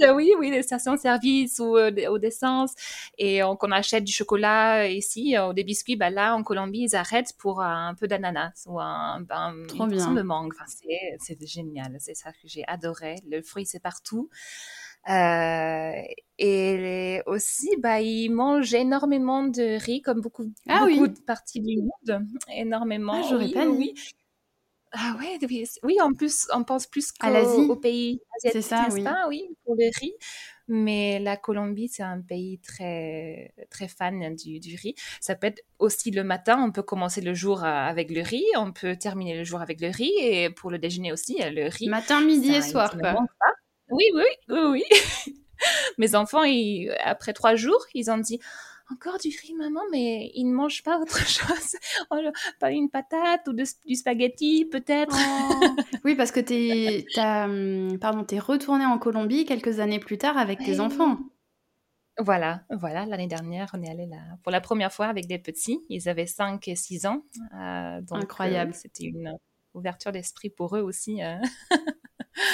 [0.02, 2.74] Euh, Oui, oui, les stations-service ou euh, des- ou d'essence.
[3.18, 6.87] Et on, qu'on achète du chocolat ici euh, ou des biscuits, bah là, en Colombie,
[6.90, 10.12] ils arrêtent pour un peu d'ananas ou un, un, Trop bien.
[10.12, 10.52] de mangue.
[10.54, 11.96] Enfin, c'est, génial.
[11.98, 13.16] C'est ça que j'ai adoré.
[13.28, 14.28] Le fruit, c'est partout.
[15.09, 15.92] Euh,
[16.38, 21.11] et aussi, bah, ils mangent énormément de riz, comme beaucoup, Ah beaucoup oui.
[21.11, 22.26] de parties du monde.
[22.52, 23.12] Énormément.
[23.14, 24.02] Ah, j'aurais oui, pas oui, dit.
[24.96, 25.02] Oui.
[25.02, 28.68] Ah ouais, oui, oui, en plus, on pense plus À l'Asie aux pays C'est asiatiques,
[28.68, 29.02] ça, oui.
[29.04, 29.26] pas?
[29.28, 30.14] Oui, pour le riz.
[30.68, 34.94] Mais la Colombie, c'est un pays très, très fan du, du riz.
[35.20, 38.44] Ça peut être aussi le matin, on peut commencer le jour euh, avec le riz,
[38.56, 41.68] on peut terminer le jour avec le riz, et pour le déjeuner aussi, euh, le
[41.68, 41.88] riz.
[41.88, 43.14] Matin, midi Ça, et soir, quoi.
[43.90, 44.85] Oui, oui, oui, oui.
[45.98, 48.40] Mes enfants, ils- après trois jours, ils ont dit
[48.92, 51.77] encore du riz, maman, mais ils ne mangent pas autre chose.
[52.11, 52.16] Oh,
[52.61, 55.14] pas une patate ou de- du spaghetti, peut-être.
[55.18, 55.66] Oh.
[56.05, 60.38] Oui, parce que t'es, t'as, hum, pardon, t'es retourné en Colombie quelques années plus tard
[60.38, 61.18] avec tes enfants.
[62.18, 65.81] Voilà, voilà, l'année dernière, on est allé là pour la première fois avec des petits.
[65.90, 67.22] Ils avaient 5 et 6 ans.
[67.55, 68.70] euh, donc, Incroyable.
[68.75, 69.37] euh, C'était une
[69.75, 71.22] ouverture d'esprit pour eux aussi.
[71.22, 71.37] euh.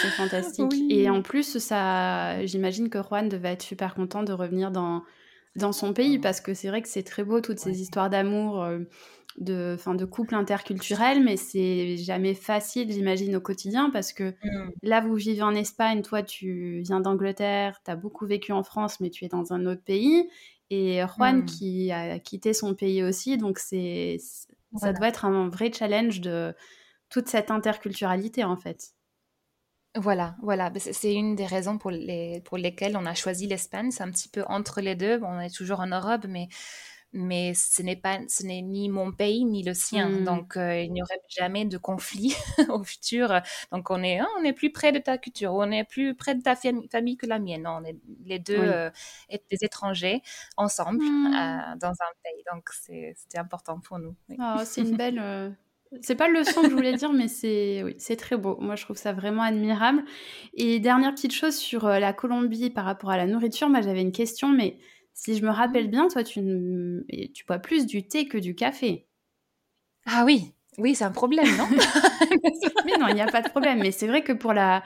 [0.03, 0.67] C'est fantastique.
[0.73, 0.87] Oui.
[0.91, 5.03] Et en plus, ça, j'imagine que Juan devait être super content de revenir dans,
[5.57, 8.63] dans son pays parce que c'est vrai que c'est très beau toutes ces histoires d'amour,
[8.63, 8.81] euh,
[9.39, 14.73] de, enfin, de couple interculturel, mais c'est jamais facile, j'imagine, au quotidien parce que Mm.
[14.83, 19.01] là, vous vivez en Espagne, toi, tu viens d'Angleterre, tu as beaucoup vécu en France,
[19.01, 20.29] mais tu es dans un autre pays.
[20.71, 21.47] Et Juan Mm.
[21.47, 24.17] qui a quitté son pays aussi, donc c'est,
[24.75, 24.95] ça Voilà.
[24.95, 26.55] doit être un vrai challenge de
[27.11, 28.93] toute cette interculturalité en fait.
[29.95, 30.71] Voilà, voilà.
[30.71, 33.91] Ben, C'est une des raisons pour, les, pour lesquelles on a choisi l'Espagne.
[33.91, 35.19] C'est un petit peu entre les deux.
[35.19, 36.49] Bon, on est toujours en Europe, mais,
[37.13, 40.09] mais ce n'est pas, ce n'est ni mon pays ni le sien.
[40.09, 40.25] Mm.
[40.25, 42.35] Donc, euh, il n'y aurait jamais de conflit
[42.71, 43.43] au futur.
[43.71, 46.41] Donc, on est, on est plus près de ta culture, on est plus près de
[46.41, 47.67] ta fami- famille que la mienne.
[47.67, 48.67] On est les deux Oui.
[48.67, 48.91] euh,
[49.31, 50.23] des étrangers
[50.57, 51.27] ensemble Mm.
[51.35, 52.43] euh, dans un pays.
[52.51, 54.17] Donc, c'était important pour nous.
[54.31, 54.37] oui.
[54.41, 55.55] Oh, c'est une belle.
[56.01, 58.57] C'est pas le leçon que je voulais dire, mais c'est oui, c'est très beau.
[58.61, 60.03] Moi, je trouve ça vraiment admirable.
[60.55, 64.01] Et dernière petite chose sur euh, la Colombie par rapport à la nourriture, moi j'avais
[64.01, 64.79] une question, mais
[65.13, 67.03] si je me rappelle bien, toi tu, ne-
[67.35, 69.07] tu bois plus du thé que du café.
[70.07, 71.69] Ah oui, oui, c'est un problème, non?
[72.85, 73.81] Mais non, il n'y a pas de problème.
[73.81, 74.83] Mais c'est vrai que pour la.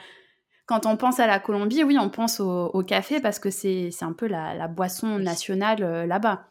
[0.66, 3.90] Quand on pense à la Colombie, oui, on pense au, au café parce que c'est
[4.02, 6.48] un peu la, la boisson nationale euh, là-bas.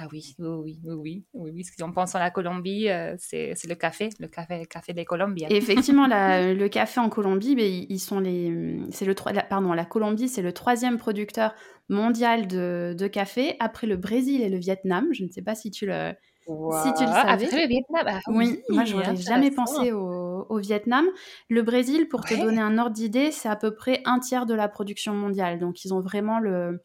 [0.00, 1.64] Ah oui, oui, oui, oui, oui, oui, oui.
[1.64, 4.92] Si on pense à la Colombie, euh, c'est c'est le café, le café, le café
[4.92, 5.48] des Colombiens.
[5.50, 8.52] Effectivement, la- le café en Colombie, ben, ils sont les,
[8.90, 11.54] c'est le, la- pardon, la Colombie, c'est le troisième producteur
[11.88, 15.08] mondial de, de café après le Brésil et le Vietnam.
[15.12, 16.12] Je ne sais pas si tu le,
[16.70, 17.46] si tu le savais.
[17.46, 19.64] Après le Vietnam, ah oui, moi j'aurais jamais intéressant.
[19.64, 21.06] pensé au, au Vietnam.
[21.48, 24.54] Le Brésil, pour te donner un ordre d'idée, c'est à peu près un tiers de
[24.54, 25.58] la production mondiale.
[25.58, 26.80] Donc ils ont vraiment le,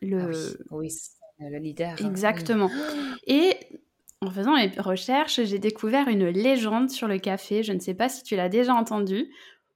[0.00, 0.26] le, Ah
[0.70, 1.90] oui, oui, c'est le leader.
[2.00, 2.70] hein, Exactement.
[3.26, 3.54] Et
[4.20, 7.62] en faisant mes recherches, j'ai découvert une légende sur le café.
[7.62, 9.28] Je ne sais pas si tu l'as déjà entendu,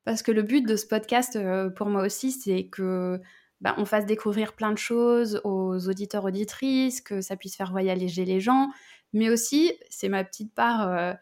[0.05, 3.20] parce que le but de ce podcast, euh, pour moi aussi, c'est que
[3.61, 8.25] bah, on fasse découvrir plein de choses aux auditeurs auditrices, que ça puisse faire voyager
[8.25, 8.68] les gens,
[9.12, 10.88] mais aussi, c'est ma petite part.
[10.90, 11.12] euh,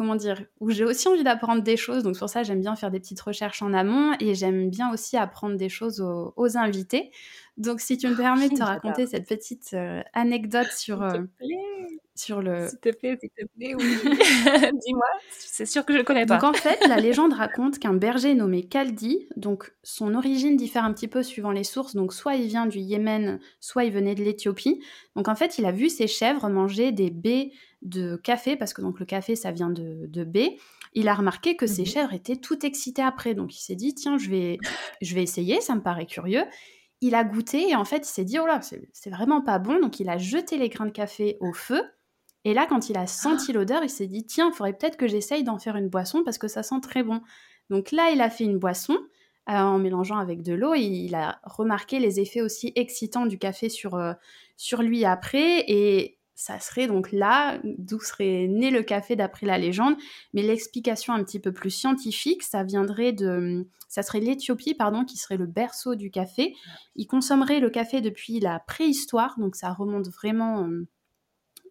[0.00, 2.04] comment dire, où j'ai aussi envie d'apprendre des choses.
[2.04, 5.18] Donc, pour ça, j'aime bien faire des petites recherches en amont et j'aime bien aussi
[5.18, 7.10] apprendre des choses aux, invités.
[7.58, 11.18] Donc, si tu me permets de te raconter cette petite euh, anecdote sur, euh,
[12.14, 12.66] sur le.
[12.66, 13.98] S'il te plaît, s'il te plaît, oui.
[14.86, 15.06] Dis-moi,
[15.38, 16.38] c'est sûr que je ne connais pas.
[16.38, 20.94] Donc, en fait, la légende raconte qu'un berger nommé Kaldi, donc son origine diffère un
[20.94, 21.94] petit peu suivant les sources.
[21.94, 24.82] Donc, soit il vient du Yémen, soit il venait de l'Éthiopie.
[25.14, 27.50] Donc, en fait, il a vu ses chèvres manger des baies
[27.82, 30.58] de café, parce que donc le café, ça vient de, de baie,
[30.94, 31.88] il a remarqué que ses mhm.
[31.88, 33.34] chèvres étaient toutes excitées après.
[33.34, 34.58] Donc il s'est dit, tiens, je vais,
[35.00, 36.44] je vais essayer, ça me paraît curieux.
[37.00, 39.80] Il a goûté et en fait, il s'est dit, oh là, c'est vraiment pas bon.
[39.80, 41.82] Donc il a jeté les grains de café au feu.
[42.44, 43.54] Et là, quand il a senti ah.
[43.54, 46.38] l'odeur, il s'est dit, tiens, il faudrait peut-être que j'essaye d'en faire une boisson parce
[46.38, 47.20] que ça sent très bon.
[47.68, 48.94] Donc là, il a fait une boisson
[49.48, 50.74] euh, en mélangeant avec de l'eau.
[50.74, 54.12] Il a remarqué les effets aussi excitants du café sur, euh,
[54.56, 55.64] sur lui après.
[55.68, 59.94] Et ça serait donc là d'où serait né le café d'après la légende.
[60.32, 65.18] Mais l'explication un petit peu plus scientifique, ça viendrait de, ça serait l'Éthiopie, pardon, qui
[65.18, 66.54] serait le berceau du café.
[66.96, 70.66] Ils consommeraient le café depuis la préhistoire, donc ça remonte vraiment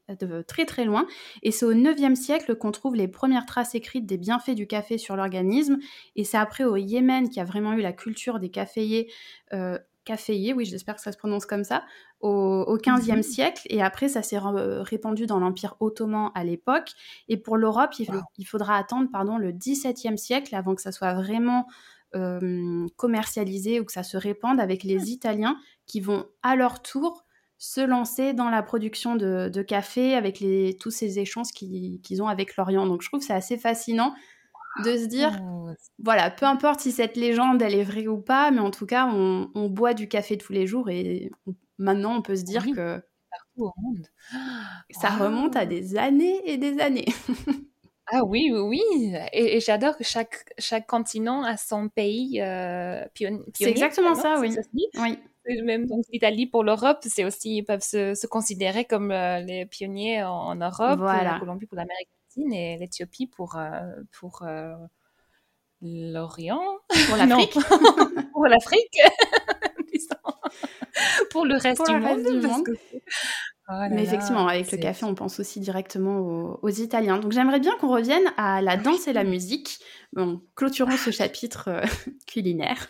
[0.07, 1.07] de très très loin.
[1.41, 4.99] Et c'est au 9e siècle qu'on trouve les premières traces écrites des bienfaits du café
[4.99, 5.79] sur l'organisme.
[6.15, 9.11] Et c'est après au Yémen qu'il y a vraiment eu la culture des caféiers
[9.53, 9.79] euh,
[10.09, 11.83] caféier, oui, j'espère que ça se prononce comme ça,
[12.19, 12.29] au,
[12.67, 13.23] au 15e mhm.
[13.23, 13.61] siècle.
[13.69, 16.91] Et après, ça s'est répandu dans l'Empire ottoman à l'époque.
[17.27, 21.67] Et pour l'Europe, il, faudra attendre pardon, le 17e siècle avant que ça soit vraiment
[22.15, 25.07] euh, commercialisé ou que ça se répande avec les hmm.
[25.07, 27.25] Italiens qui vont à leur tour
[27.59, 32.55] se lancer dans la production de, café avec les, tous ces échanges qu'ils ont avec
[32.55, 32.87] l'Orient.
[32.87, 34.15] Donc je trouve que c'est assez fascinant
[34.83, 35.69] de se dire, oh,
[36.03, 39.07] voilà, peu importe si cette légende, elle est vraie ou pas, mais en tout cas,
[39.07, 41.31] on, boit du café tous les jours et
[41.77, 43.01] maintenant, on peut se dire que...
[43.31, 44.07] Partout au monde.
[44.89, 47.07] Ça remonte à des années et des années.
[48.11, 49.13] Ah oui, oui, oui.
[49.33, 53.43] Et, j'adore que chaque, chaque continent a son pays euh, pionnier.
[53.53, 54.55] C'est exactement ça, oui.
[54.73, 55.19] oui.
[55.63, 60.23] Même donc l'Italie pour l'Europe, c'est aussi ils peuvent se, considérer comme euh, les pionniers
[60.23, 61.33] en, Europe, voilà.
[61.33, 64.75] la Colombie pour l'Amérique et l'Éthiopie pour, euh, pour euh,
[65.81, 66.61] l'Orient.
[67.07, 67.53] Pour l'Afrique.
[68.33, 68.99] pour l'Afrique.
[71.31, 72.67] pour le reste du monde.
[73.71, 77.19] Oh Mais effectivement, avec le café, on pense aussi directement aux, Italiens.
[77.19, 79.79] Donc j'aimerais bien qu'on revienne à la danse et la musique.
[80.13, 81.85] Bon, clôturons ce chapitre euh,
[82.25, 82.89] culinaire.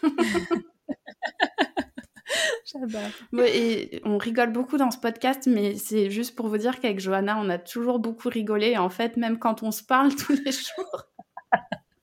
[3.45, 7.37] et on rigole beaucoup dans ce podcast, mais c'est juste pour vous dire qu'avec Johanna,
[7.39, 8.77] on a toujours beaucoup rigolé.
[8.77, 11.05] En fait, même quand on se parle tous les jours.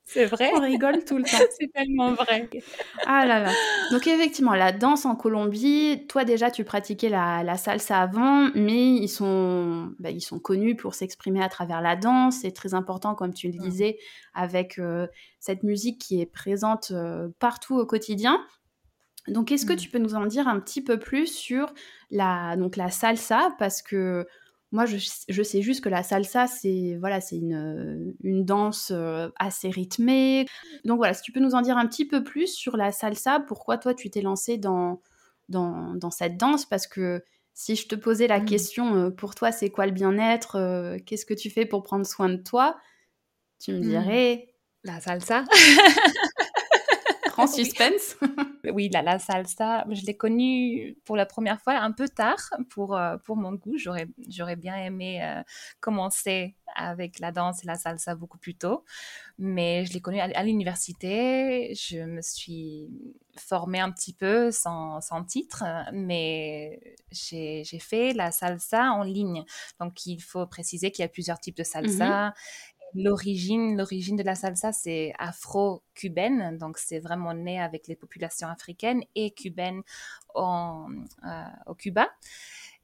[0.09, 0.51] C'est vrai.
[0.55, 1.45] On rigole tout le temps.
[1.59, 2.49] C'est tellement vrai.
[3.07, 3.53] Ah là là.
[3.91, 9.09] Donc effectivement, la danse en Colombie, toi déjà tu pratiquais la, salsa avant, mais ils
[9.09, 12.39] sont, bah, ils sont connus pour s'exprimer à travers la danse.
[12.43, 13.99] C'est très important, comme tu le disais,
[14.33, 15.09] avec euh,
[15.41, 18.41] cette musique qui est présente euh, partout au quotidien.
[19.29, 19.77] Donc, est-ce que mmh.
[19.77, 21.73] tu peux nous en dire un petit peu plus sur
[22.11, 23.55] la, donc la salsa?
[23.59, 24.27] Parce que
[24.73, 29.71] moi, je, sais juste que la salsa, c'est voilà, c'est une, une, danse euh, assez
[29.71, 30.47] rythmée.
[30.85, 33.41] Donc voilà, si tu peux nous en dire un petit peu plus sur la salsa,
[33.41, 35.01] pourquoi toi, tu t'es lancé dans,
[35.49, 36.67] dans, dans, cette danse?
[36.67, 37.23] Parce que
[37.55, 38.45] si je te posais la mmh.
[38.45, 42.05] question, euh, pour toi, c'est quoi le bien-être euh, Qu'est-ce que tu fais pour prendre
[42.05, 42.77] soin de toi?
[43.61, 43.83] Tu me mmh.
[43.83, 44.49] dirais...
[44.85, 45.45] La salsa?
[47.45, 48.17] Grand suspense.
[48.73, 52.97] oui, la, la, salsa, je l'ai connue pour la première fois un peu tard pour,
[52.97, 53.77] euh, pour mon goût.
[53.77, 55.43] J'aurais, j'aurais bien aimé euh,
[55.81, 58.85] commencer avec la danse et la salsa beaucoup plus tôt.
[59.39, 61.75] Mais je l'ai connue à, l'université.
[61.75, 62.89] Je me suis
[63.37, 69.45] formée un petit peu sans, sans titre, mais j'ai, j'ai fait la salsa en ligne.
[69.79, 72.31] Donc, il faut préciser qu'il y a plusieurs types de salsa.
[72.31, 72.33] Mm-hmm
[72.97, 79.03] l'origine, l'origine de la salsa, c'est afro-cubaine, donc c'est vraiment né avec les populations africaines
[79.15, 79.83] et cubaines
[80.35, 80.89] en,
[81.25, 82.09] euh, au Cuba.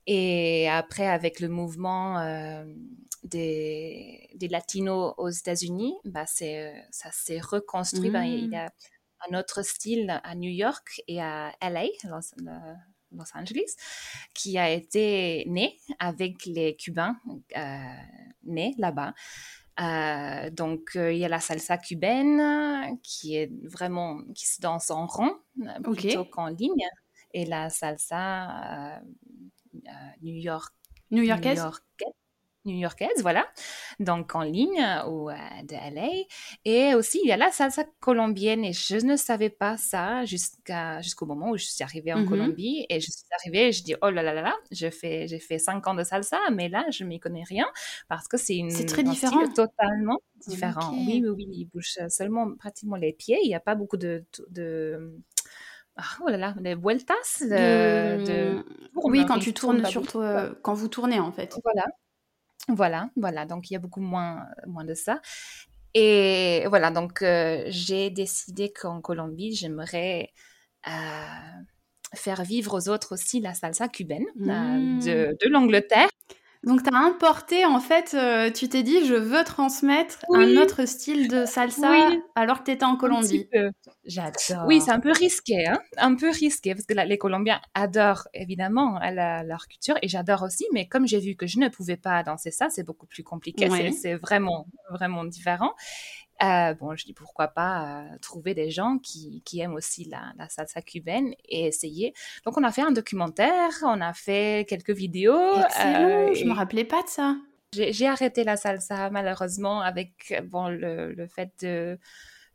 [0.06, 2.64] Et après, avec le mouvement euh,
[3.22, 8.10] des, des, latinos aux États-Unis, bah c'est, ça s'est reconstruit.
[8.10, 8.54] Ben, il y mmh.
[8.54, 8.72] a
[9.30, 12.34] un autre style à New York et à LA, Los,
[13.12, 13.76] Los Angeles,
[14.34, 17.16] qui a été né avec les Cubains
[17.56, 17.78] euh,
[18.44, 19.14] nés là-bas.
[19.80, 24.90] Euh, donc, euh, il y a la salsa cubaine qui est vraiment, qui se danse
[24.90, 26.86] en rond euh, plutôt qu'en ligne.
[27.34, 29.00] Et la salsa
[30.20, 30.72] New York.
[31.10, 31.64] New Yorkaise?
[32.64, 33.46] New-yorkaise, voilà,
[34.00, 36.08] donc en ligne ou de LA.
[36.64, 41.00] Et aussi, il y a la salsa colombienne et je ne savais pas ça jusqu'à
[41.02, 42.26] jusqu'au moment où je suis arrivée en Mhm.
[42.26, 45.26] Colombie et je suis arrivée et je dis oh là là là là, je fais
[45.28, 47.66] j'ai fait cinq ans de salsa, mais là je m'y connais rien
[48.08, 49.46] parce que c'est une C'est très différent.
[49.54, 50.92] totalement différent.
[51.06, 54.24] Oui oui oui, il bouge seulement pratiquement les pieds, il n'y a pas beaucoup de
[54.50, 55.18] de
[55.96, 58.62] ah, oh là là, des vueltas de,
[58.94, 61.54] tourne, Oui, quand il tu tourne tournes sur toi, quand vous tournez en fait.
[61.64, 61.84] Voilà,
[62.68, 63.44] voilà, voilà.
[63.46, 65.20] Donc, il y a beaucoup moins, moins de ça.
[65.94, 70.30] Et voilà, donc euh, j'ai décidé qu'en Colombie, j'aimerais
[70.88, 70.90] euh,
[72.14, 75.00] faire vivre aux autres aussi la salsa cubaine euh, Mm.
[75.00, 76.08] de, de l'Angleterre.
[76.64, 80.56] Donc, tu as importé, en fait, euh, tu t'es dit, je veux transmettre Oui.
[80.58, 82.20] un autre style de salsa Oui.
[82.36, 83.48] alors que tu étais en Un petit Colombie.
[83.52, 83.70] peu.
[84.04, 84.66] J'adore.
[84.66, 88.98] Oui, c'est un peu risqué, hein un peu risqué, parce que les Colombiens adorent évidemment
[88.98, 92.22] la- leur culture, et j'adore aussi, mais comme j'ai vu que je ne pouvais pas
[92.24, 93.92] danser ça, c'est beaucoup plus compliqué, Ouais.
[93.92, 95.72] c'est- vraiment, vraiment différent.
[96.42, 100.32] Euh, bon, je dis pourquoi pas euh, trouver des gens qui, qui aiment aussi la,
[100.36, 102.12] la salsa cubaine et essayer.
[102.44, 105.38] Donc, on a fait un documentaire, on a fait quelques vidéos.
[105.64, 107.36] Excellent, euh, je me et- rappelais pas de ça.
[107.72, 111.98] j'ai j'ai arrêté la salsa malheureusement avec bon, le, le fait de,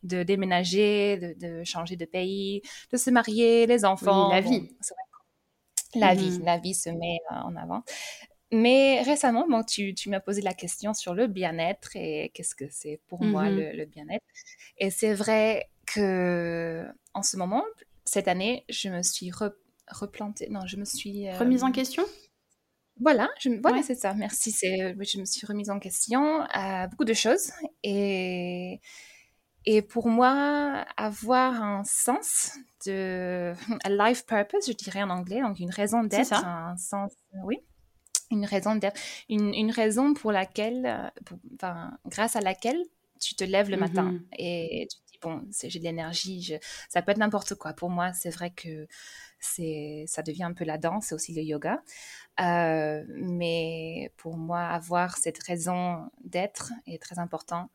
[0.04, 4.30] de déménager, de, de changer de pays, de se marier, les enfants.
[4.30, 4.70] la vie.
[5.96, 6.20] la Mhm.
[6.20, 7.84] vie, la vie se met euh, en avant.
[8.52, 12.66] Mais récemment, bon, tu, tu m'as posé la question sur le bien-être et qu'est-ce que
[12.70, 13.56] c'est pour moi Mhm.
[13.58, 14.24] le, le bien-être.
[14.78, 17.64] Et c'est vrai que en ce moment,
[18.06, 19.54] cette année, je me suis re-
[19.90, 20.48] replantée.
[20.50, 22.04] Non, je me suis euh, Remise en question?
[23.00, 23.84] Voilà, je, voilà Ouais.
[23.84, 24.14] c'est ça.
[24.14, 24.52] Merci.
[24.52, 27.52] C'est, je me suis remise en question à beaucoup de choses
[27.84, 28.80] et
[29.70, 32.54] et pour moi, avoir un sens
[32.86, 33.54] de
[33.84, 37.12] a life purpose, je dirais en anglais, donc une raison d'être, un sens,
[37.44, 37.60] oui,
[38.32, 39.00] une raison d'être,
[39.30, 42.82] une, une raison pour laquelle, euh, pour- enfin, grâce à laquelle
[43.20, 44.26] tu te lèves le matin Mhm.
[44.38, 46.54] et tu te dis bon, j'ai de l'énergie,
[46.90, 47.74] ça peut être n'importe quoi.
[47.74, 48.88] Pour moi, c'est vrai que
[49.40, 51.82] c'est, ça devient un peu la danse, c'est aussi le yoga.
[52.40, 57.70] Euh, mais pour moi, avoir cette raison d'être est très important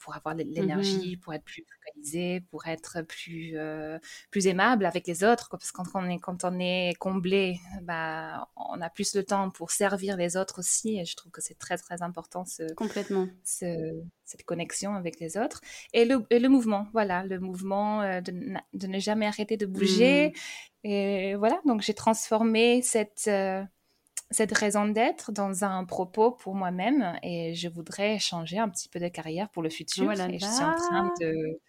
[0.00, 0.50] pour avoir de Mhm.
[0.52, 3.98] l'énergie, pour être plus focalisé, pour être plus, euh,
[4.30, 5.48] plus aimable avec les autres.
[5.50, 9.50] Parce que quand on est, quand on est comblé, bah, on a plus le temps
[9.50, 10.98] pour servir les autres aussi.
[10.98, 13.28] Et je trouve que c'est très, très important ce, Complètement.
[13.44, 15.60] ce- cette connexion avec les autres.
[15.92, 20.30] Et le, et le mouvement, voilà, le mouvement de, ne jamais arrêter de bouger.
[20.30, 20.86] Mm.
[20.86, 23.62] Et voilà, donc j'ai transformé cette, euh,
[24.34, 28.98] cette raison d'être dans un propos pour moi-même et je voudrais changer un petit peu
[28.98, 30.12] de carrière pour le futur.
[30.12, 31.10] Là et je suis en train là.
[31.20, 31.60] de...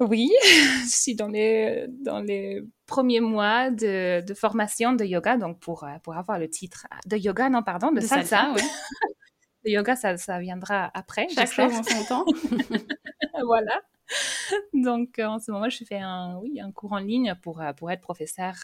[0.00, 0.30] Oui,
[0.84, 5.84] je suis dans les, dans les premiers mois de, de formation de yoga, donc pour,
[5.84, 8.24] euh, pour avoir le titre de yoga, non, pardon, de, De salsa.
[8.24, 8.62] salsa, ouais.
[9.64, 12.24] Le yoga, ça, ça viendra après, Chaque chose en son temps.
[13.44, 13.82] voilà.
[14.72, 17.72] Donc, euh, en ce moment, je fais un, oui, un cours en ligne pour, euh,
[17.72, 18.54] pour être professeur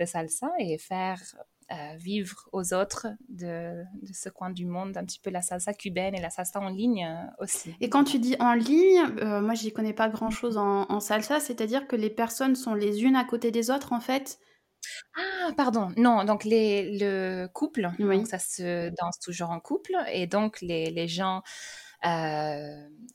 [0.00, 1.22] de salsa et faire
[1.70, 5.74] euh, vivre aux autres de, de ce coin du monde un petit peu la salsa
[5.74, 7.74] cubaine et la salsa en ligne euh, aussi.
[7.80, 11.00] Et quand tu dis en ligne, euh, moi j'y connais pas grand chose en, en
[11.00, 14.38] salsa, c'est-à-dire que les personnes sont les unes à côté des autres en fait?
[15.16, 15.90] Ah, pardon.
[15.96, 18.16] Non, donc les, le couple, Oui.
[18.16, 21.42] donc ça se danse toujours en couple et donc les, les gens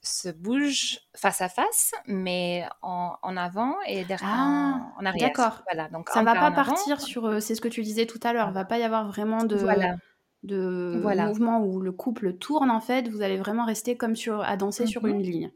[0.02, 5.32] se bougent face à face, mais en, en avant et derrière, Ah, en, arrière.
[5.36, 5.64] d'accord.
[5.72, 6.76] Voilà, donc Ça un va pas avant.
[6.76, 9.08] partir sur, euh, c'est ce que tu disais tout à l'heure, va pas y avoir
[9.08, 9.96] vraiment de, Voilà,
[10.44, 11.26] de voilà.
[11.26, 14.86] mouvement où le couple tourne en fait, vous allez vraiment rester comme sur, à danser
[14.88, 15.10] sur Mhm.
[15.10, 15.52] une ligne.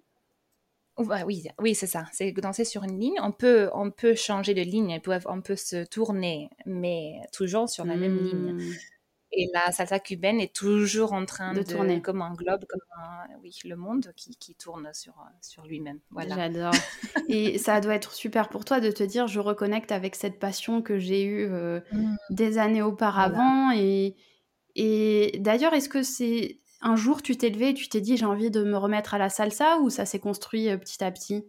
[0.98, 2.06] Ouais, oui, oui, c'est ça.
[2.12, 3.20] C'est danser sur une ligne.
[3.22, 7.70] On peut, on peut changer de ligne, on peut, on peut se tourner, mais toujours
[7.70, 8.56] sur la même ligne.
[9.34, 12.02] Et la salsa cubaine est toujours en train De de, tourner.
[12.02, 16.00] comme un globe, comme un, oui, le monde qui, qui tourne sur, sur lui-même.
[16.12, 16.36] Voilà.
[16.36, 16.72] J'adore.
[17.30, 20.82] Et ça doit être super pour toi de te dire, je reconnecte avec cette passion
[20.82, 22.16] que j'ai eue euh, Mm.
[22.30, 23.72] des années auparavant.
[23.76, 24.16] Et,
[24.76, 28.26] et d'ailleurs, est-ce que c'est un jour tu t'es levé et tu t'es dit, j'ai
[28.26, 31.44] envie de me remettre à la salsa ou ça s'est construit euh, petit à petit?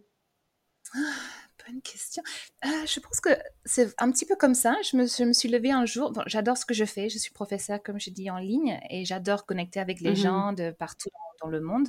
[1.69, 2.23] Bonne question.
[2.65, 3.29] Euh, je pense que
[3.65, 4.75] c'est un petit peu comme ça.
[4.89, 6.11] Je me, je me suis levée un jour.
[6.11, 7.09] Bon, j'adore ce que je fais.
[7.09, 10.15] Je suis professeure, comme je dis, en ligne et j'adore connecter avec les Mhm.
[10.15, 11.09] gens de partout
[11.41, 11.87] dans, dans le monde.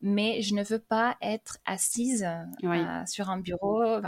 [0.00, 2.26] Mais je ne veux pas être assise
[2.62, 2.78] Oui.
[2.78, 4.00] euh, sur un bureau euh,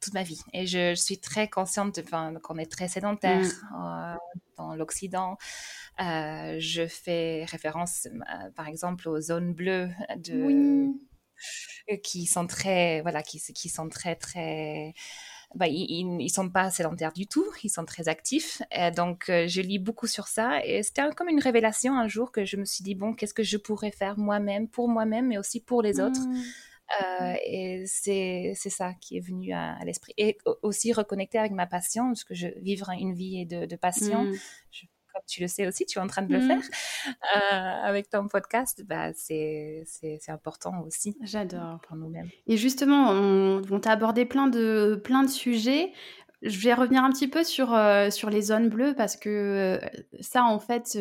[0.00, 0.40] toute ma vie.
[0.52, 2.00] Et je, je suis très consciente
[2.42, 3.40] qu'on est très sédentaire
[3.78, 4.14] euh,
[4.56, 5.36] dans l'Occident.
[6.00, 11.08] Euh, je fais référence, euh, par exemple, aux zones bleues de, Oui.
[11.90, 14.94] Euh, qui sont très voilà qui, qui sont très très
[15.54, 18.62] bah, ils ne sont pas sédentaires du tout, ils sont très actifs.
[18.96, 20.64] donc, je lis beaucoup sur ça.
[20.64, 23.42] Et c'était comme une révélation un jour que je me suis dit, bon, qu'est-ce que
[23.42, 26.42] je pourrais faire moi-même, pour moi-même, mais aussi pour les autres mmh.
[27.00, 30.12] Euh, et c'est ça qui est venu à, l'esprit.
[30.18, 34.24] Et aussi reconnecter avec ma passion, parce que je vivre une vie de, de passion.
[34.24, 34.36] Mmh.
[34.72, 34.88] comme
[35.32, 36.46] tu le sais aussi, tu es en train de le mmh.
[36.46, 36.62] faire
[37.36, 39.84] euh, avec ton podcast, bah, c'est
[40.28, 41.16] important aussi.
[41.22, 41.80] J'adore.
[41.86, 42.28] Pour nous-mêmes.
[42.46, 45.92] Et justement, on, on t'a abordé plein de, plein de sujets.
[46.42, 49.80] Je vais revenir un petit peu sur, euh, sur les zones bleues parce que
[50.20, 50.96] ça, en fait,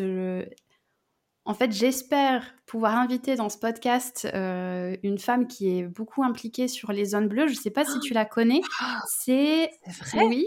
[1.46, 6.68] en fait, j'espère pouvoir inviter dans ce podcast euh, une femme qui est beaucoup impliquée
[6.68, 7.48] sur les zones bleues.
[7.48, 8.62] Je ne sais pas si tu la connais.
[9.08, 10.26] C'est vrai?
[10.26, 10.46] Oui.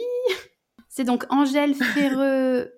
[0.88, 2.72] C'est donc Angèle Ferreux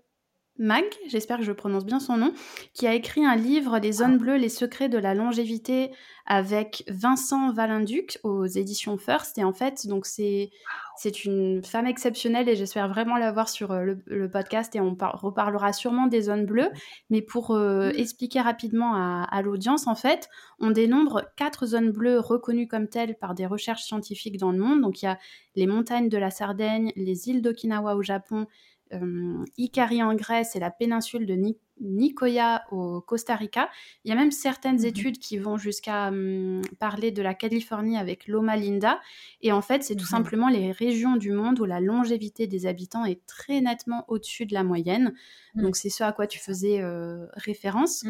[0.59, 2.33] Mag, j'espère que je prononce bien son nom,
[2.73, 5.91] qui a écrit un livre Les zones bleues, les secrets de la longévité
[6.25, 9.37] avec Vincent Valinduc aux éditions First.
[9.37, 10.51] Et en fait, donc c'est
[10.97, 14.97] c'est une femme exceptionnelle et j'espère vraiment la voir sur euh, le, podcast et on
[15.13, 16.71] reparlera sûrement des zones bleues.
[17.11, 17.99] Mais pour euh, mmh.
[17.99, 23.15] expliquer rapidement à, à l'audience, en fait, on dénombre quatre zones bleues reconnues comme telles
[23.19, 24.81] par des recherches scientifiques dans le monde.
[24.81, 25.19] Donc il y a
[25.55, 28.47] les montagnes de la Sardaigne, les îles d'Okinawa au Japon,
[28.93, 31.35] euh, Ikari en Grèce et la péninsule de
[31.81, 33.69] Nicoya au Costa Rica.
[34.05, 34.87] Il y a même certaines mhm.
[34.87, 39.01] études qui vont jusqu'à hum, parler de la Californie avec Loma Linda.
[39.43, 43.05] Et en fait, c'est tout simplement les régions du monde où la longévité des habitants
[43.05, 45.15] est très nettement au-dessus de la moyenne.
[45.55, 45.63] Mhm.
[45.63, 48.05] Donc c'est ce à quoi tu faisais euh, référence.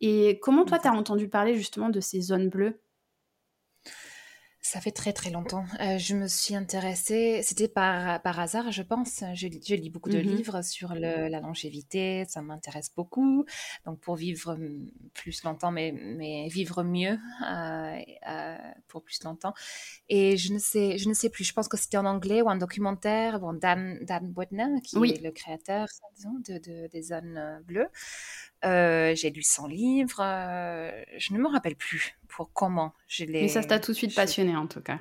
[0.00, 2.78] Et comment toi, tu as entendu parler justement de ces zones bleues?
[4.68, 5.64] Ça fait très très longtemps.
[5.80, 9.24] Euh, je me suis intéressée, c'était par, par hasard, je pense.
[9.34, 13.46] Je, lis beaucoup de mmh livres sur la longévité, ça m'intéresse beaucoup.
[13.86, 14.58] Donc pour vivre
[15.14, 17.18] plus longtemps, mais, mais vivre mieux
[17.50, 17.98] euh,
[18.28, 18.58] euh,
[18.88, 19.54] pour plus longtemps.
[20.10, 21.44] Et je ne sais, je ne sais plus.
[21.44, 23.40] Je pense que c'était en anglais ou un documentaire.
[23.40, 27.88] Bon, Dan Dan qui est le créateur, disons, de, de, des zones bleues.
[28.64, 30.20] Euh, j'ai lu son livre.
[30.20, 33.42] Euh, je ne me rappelle plus pour comment je l'ai.
[33.42, 34.98] Mais ça t'a tout de suite passionné en tout cas.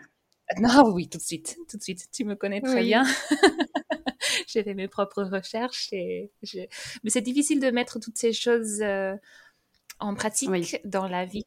[0.60, 2.08] Non, oui, tout de suite, tout de suite.
[2.12, 3.04] Tu me connais très bien.
[4.48, 6.32] j'ai fait mes propres recherches et
[7.04, 9.16] mais c'est difficile de mettre toutes ces choses euh,
[10.00, 11.44] en pratique dans la vie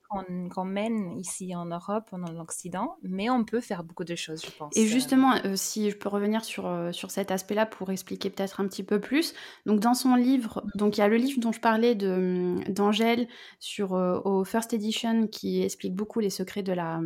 [0.50, 4.50] qu'on mène ici en Europe, en Occident, mais on peut faire beaucoup de choses, je
[4.50, 4.76] pense.
[4.76, 8.60] Et justement, euh, si je peux revenir sur, euh, sur cet aspect-là pour expliquer peut-être
[8.60, 9.34] un petit peu plus.
[9.66, 13.28] Donc, dans son livre, donc il y a le livre dont je parlais d'Angèle
[13.60, 17.00] sur euh, au First Edition qui explique beaucoup les secrets de la,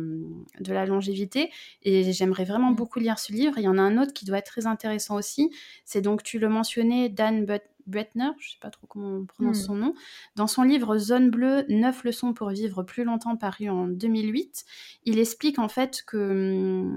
[0.59, 1.51] de la longévité.
[1.83, 2.75] Et j'aimerais vraiment mmh.
[2.75, 3.57] beaucoup lire ce livre.
[3.57, 5.51] Il y en a un autre qui doit être très intéressant aussi.
[5.85, 9.25] C'est donc, tu le mentionnais, Dan But Bretner, je ne sais pas trop comment on
[9.25, 9.65] prononce hmm.
[9.65, 9.93] son nom,
[10.35, 14.65] dans son livre Zone bleue, 9 leçons pour vivre plus longtemps paru en 2008,
[15.03, 16.95] il explique en fait que hmm,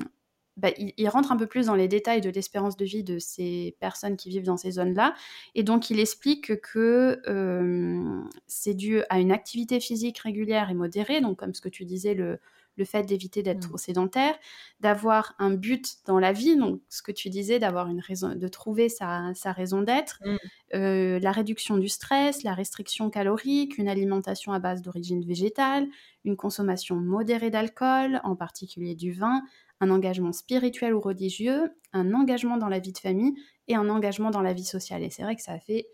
[0.58, 3.76] bah, il, rentre un peu plus dans les détails de l'espérance de vie de ces
[3.78, 5.14] personnes qui vivent dans ces zones-là.
[5.54, 11.20] Et donc, il explique que euh, c'est dû à une activité physique régulière et modérée,
[11.20, 12.40] donc comme ce que tu disais, le,
[12.78, 13.78] le fait d'éviter d'être mmh.
[13.78, 14.34] sédentaire,
[14.80, 18.48] d'avoir un but dans la vie, donc ce que tu disais, d'avoir une raison, de
[18.48, 20.36] trouver sa, raison d'être, mmh.
[20.74, 25.88] euh, la réduction du stress, la restriction calorique, une alimentation à base d'origine végétale,
[26.24, 29.42] une consommation modérée d'alcool, en particulier du vin,
[29.80, 33.34] un engagement spirituel ou religieux, un engagement dans la vie de famille
[33.66, 35.02] et un engagement dans la vie sociale.
[35.02, 35.88] Et c'est vrai que ça fait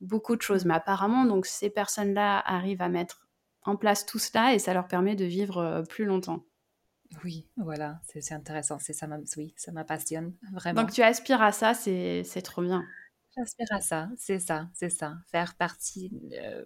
[0.00, 0.64] beaucoup de choses.
[0.64, 3.26] Mais apparemment, donc ces personnes-là arrivent à mettre
[3.64, 6.44] en place tout cela et ça leur permet de vivre euh, plus longtemps.
[7.24, 9.06] Oui, voilà, c'est intéressant, c'est ça,
[9.36, 10.80] oui, ça m'appassionne vraiment.
[10.80, 12.82] Donc tu aspires à ça, c'est trop bien.
[13.36, 16.64] J'aspire à ça, c'est ça, c'est ça, faire partie, euh,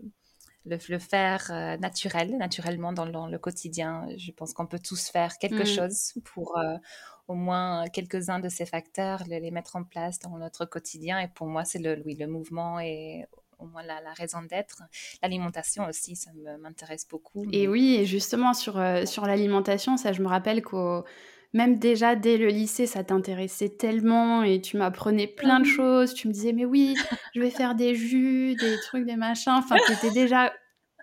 [0.65, 4.07] le, le, faire euh, naturel, naturellement dans le, quotidien.
[4.17, 5.67] Je pense qu'on peut tous faire quelque mm.
[5.67, 6.57] chose pour
[7.29, 11.19] au moins quelques-uns de ces facteurs, les, les, mettre en place dans notre quotidien.
[11.19, 13.27] Et pour moi, c'est le, oui, le mouvement et
[13.59, 14.83] au moins la, raison d'être.
[15.23, 16.31] L'alimentation aussi, ça
[16.61, 17.47] m'intéresse beaucoup.
[17.53, 21.03] Et oui, et justement sur, euh, sur l'alimentation, ça je me rappelle que
[21.53, 26.13] même déjà dès le lycée, ça t'intéressait tellement et tu m'apprenais plein de choses.
[26.13, 26.95] Tu me disais, mais oui,
[27.35, 29.53] je vais faire des jus, des trucs, des machins.
[29.53, 30.53] Enfin, tu étais déjà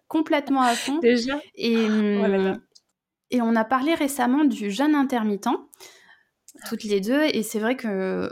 [0.08, 1.00] complètement à fond.
[1.00, 1.40] Déjà?
[1.56, 2.62] Et, oh hum,
[3.32, 5.50] et on a parlé récemment du jeûne intermittent,
[6.70, 7.24] toutes les deux.
[7.24, 8.32] Et c'est vrai que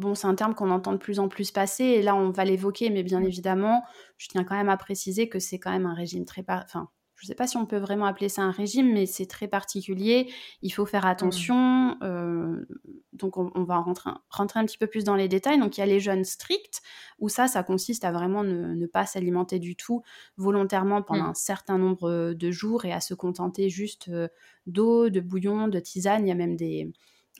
[0.00, 2.44] bon, c'est un terme qu'on entend de plus en plus passer, et là, on va
[2.44, 3.84] l'évoquer, mais bien évidemment,
[4.16, 6.44] je tiens quand même à préciser que c'est quand même un régime très...
[6.48, 6.88] Enfin,
[7.20, 9.46] je ne sais pas si on peut vraiment appeler ça un régime, mais c'est très
[9.46, 10.32] particulier.
[10.62, 11.98] Il faut faire attention.
[12.02, 12.64] Euh,
[13.12, 15.60] donc, on, va rentrer, rentrer, un petit peu plus dans les détails.
[15.60, 16.80] Donc, il y a les jeûnes stricts,
[17.18, 20.02] où ça, ça consiste à vraiment ne, pas s'alimenter du tout
[20.38, 21.30] volontairement pendant mmh.
[21.30, 24.28] un certain nombre de jours et à se contenter juste euh,
[24.66, 26.24] d'eau, de bouillon, de tisane.
[26.24, 26.90] Il y a même des,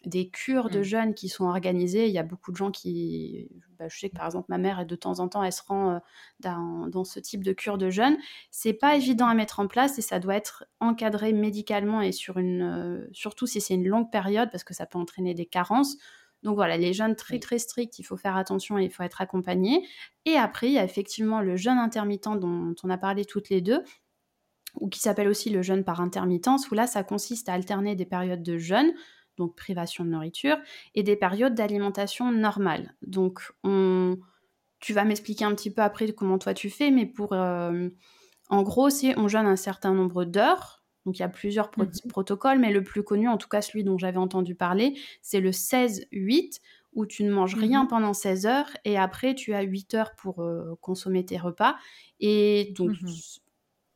[0.06, 0.82] des cures de Mmh.
[0.82, 2.06] jeûne qui sont organisées.
[2.06, 3.48] Il y a beaucoup de gens qui...
[3.78, 5.90] bah, je sais que par exemple, ma mère, de temps en temps, elle se rend
[5.90, 5.98] euh,
[6.40, 8.16] dans, dans ce type de cure de jeûne.
[8.50, 12.38] C'est pas évident à mettre en place et ça doit être encadré médicalement et sur
[12.38, 15.96] une, euh, surtout si c'est une longue période parce que ça peut entraîner des carences.
[16.42, 19.20] Donc voilà, les jeûnes très très stricts, il faut faire attention et il faut être
[19.20, 19.86] accompagné.
[20.24, 23.60] Et après, il y a effectivement le jeûne intermittent dont on a parlé toutes les
[23.60, 23.84] deux,
[24.76, 28.06] ou qui s'appelle aussi le jeûne par intermittence, où là, ça consiste à alterner des
[28.06, 28.92] périodes de jeûne,
[29.40, 30.58] donc privation de nourriture,
[30.94, 32.94] et des périodes d'alimentation normale.
[33.02, 34.18] Donc, on...
[34.80, 37.32] tu vas m'expliquer un petit peu après comment toi tu fais, mais pour...
[37.32, 37.88] euh,
[38.50, 40.84] En gros, c'est on jeûne un certain nombre d'heures.
[41.06, 41.92] Donc, il y a plusieurs pro- Mhm.
[42.10, 45.52] protocoles, mais le plus connu, en tout cas celui dont j'avais entendu parler, c'est le
[45.52, 46.60] 16-8,
[46.92, 47.88] où tu ne manges rien Mhm.
[47.88, 51.76] pendant 16 heures, et après, tu as 8 heures pour euh, consommer tes repas.
[52.20, 53.22] Et donc, Mhm.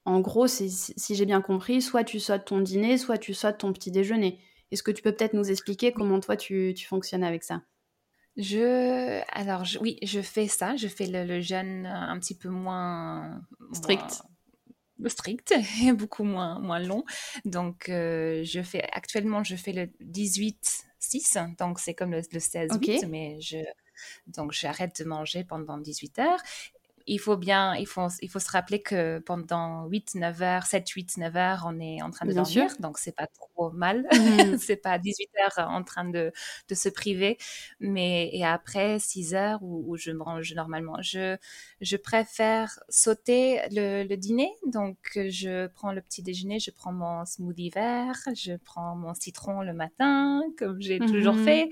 [0.06, 3.72] en gros, si j'ai bien compris, soit tu sautes ton dîner, soit tu sautes ton
[3.72, 4.38] petit déjeuner.
[4.74, 7.62] Est-ce que tu peux peut-être nous expliquer comment toi tu, tu fonctionnes avec ça?
[8.36, 10.74] Je, alors, je- oui, je fais ça.
[10.76, 13.40] Je fais le, le jeûne un petit peu moins
[13.72, 14.22] Strict.
[14.98, 15.54] moins strict
[15.84, 17.04] et beaucoup moins, moins long.
[17.44, 22.74] Donc, euh, je fais actuellement, je fais le 18-6, donc c'est comme le, le 16-8,
[23.04, 23.08] Ok.
[23.08, 23.58] mais je,
[24.26, 26.40] donc j'arrête de manger pendant 18 heures.
[27.06, 30.88] Il faut bien, il faut, il faut se rappeler que pendant 8, 9 heures, 7,
[30.88, 32.70] 8, 9 heures, on est en train de Bien dormir, sûr.
[32.78, 34.06] donc c'est pas trop mal.
[34.10, 34.54] Mhm.
[34.58, 36.32] c'est pas 18 heures en train de,
[36.68, 37.36] de se priver,
[37.78, 41.36] mais et après 6 heures où, où je mange normalement, je,
[41.80, 44.50] je préfère sauter le, le dîner.
[44.66, 49.60] Donc, je prends le petit déjeuner, je prends mon smoothie vert, je prends mon citron
[49.62, 51.38] le matin, comme j'ai toujours Mhm.
[51.38, 51.68] fait.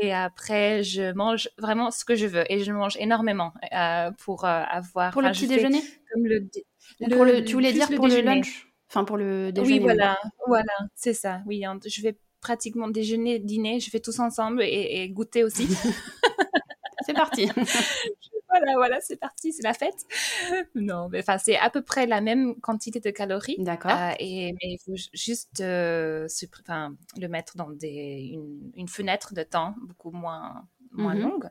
[0.00, 4.44] Et après, je mange vraiment ce que je veux et je mange énormément euh, pour
[4.44, 5.12] euh, avoir.
[5.12, 5.82] Pour le petit déjeuner?
[6.12, 6.48] comme le,
[7.10, 8.68] pour le, tu voulais dire pour le lunch?
[8.88, 9.74] Enfin, pour le déjeuner.
[9.74, 11.40] Oui, voilà, voilà, c'est ça.
[11.46, 15.66] Oui, hein, je vais pratiquement déjeuner, dîner, je fais tous ensemble et, et goûter aussi.
[17.06, 17.48] C'est parti.
[18.58, 20.06] voilà, voilà, c'est parti, c'est la fête.
[20.74, 23.56] Non, mais enfin, c'est à peu près la même quantité de calories.
[23.58, 23.92] D'accord.
[23.92, 26.26] Euh, et, mais il faut ju- juste euh,
[27.18, 31.22] le mettre dans des, une, une fenêtre de temps beaucoup moins, moins Mhm.
[31.22, 31.50] longue.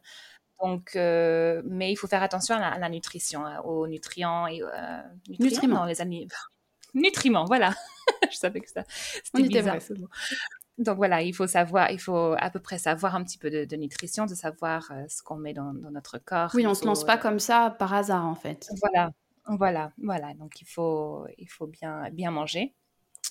[0.61, 4.61] Donc, euh, mais il faut faire attention à la, à la nutrition, aux nutriments et
[4.61, 5.01] euh,
[5.39, 6.27] nutriments, non, les amis.
[6.93, 7.73] Nutriments, voilà.
[8.31, 9.95] Je savais que ça, c'était était bizarre vrai.
[10.77, 13.65] Donc voilà, il faut savoir, il faut à peu près savoir un petit peu de,
[13.65, 16.51] de nutrition, de savoir euh, ce qu'on met dans, dans notre corps.
[16.53, 18.67] Oui, on se faut, lance pas euh, comme ça par hasard en fait.
[18.81, 19.11] voilà,
[19.47, 20.33] voilà, voilà.
[20.33, 22.75] Donc il faut, il faut bien, bien manger.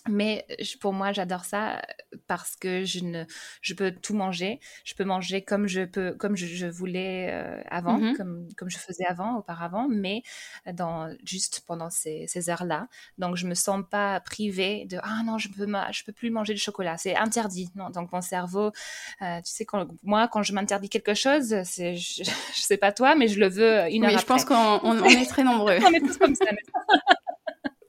[0.09, 0.47] Mais
[0.81, 1.83] pour moi, j'adore ça
[2.27, 3.25] parce que je ne,
[3.61, 4.61] je peux tout manger.
[4.85, 8.17] Je peux manger comme je peux, comme je, je voulais euh, avant, Mhm.
[8.17, 10.23] comme, comme je faisais avant, auparavant, mais
[10.73, 12.89] dans juste pendant ces, ces heures-là.
[13.19, 16.31] Donc je me sens pas privée de ah non, je peux, ma- je peux plus
[16.31, 17.71] manger de chocolat, c'est interdit.
[17.75, 18.73] Non, donc mon cerveau,
[19.23, 22.23] euh, tu sais, quand, moi, quand je m'interdis quelque chose, c'est, je,
[22.55, 25.01] je sais pas toi, mais je le veux une heure Oui, je pense qu'on on-
[25.03, 25.79] on est très nombreux.
[25.87, 26.45] On est tous comme ça.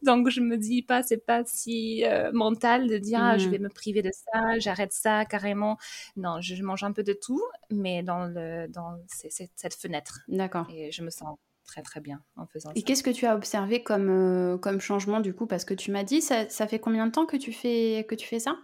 [0.06, 3.52] Donc je me dis pas, c'est pas si euh, mental de dire ah, je Mhm.
[3.52, 5.78] vais me priver de ça, j'arrête ça carrément.
[6.16, 10.22] Non, je mange un peu de tout, mais dans le dans ces- cette, cette fenêtre
[10.28, 10.68] D'accord.
[10.68, 12.84] et je me sens très très bien en faisant Et ça.
[12.84, 15.48] qu'est-ce que tu as observé comme, euh, comme changement du coup?
[15.48, 18.14] Parce que tu m'as dit, ça, ça fait combien de temps que tu fais, que
[18.16, 18.56] tu fais ça?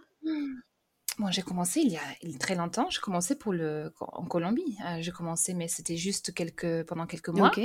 [1.18, 2.88] Moi, j'ai commencé il y a il y a très longtemps.
[2.88, 4.78] J'ai commencé pour le en Colombie.
[4.86, 7.50] Euh, j'ai commencé, mais c'était juste quelques pendant quelques mois.
[7.50, 7.58] Ok.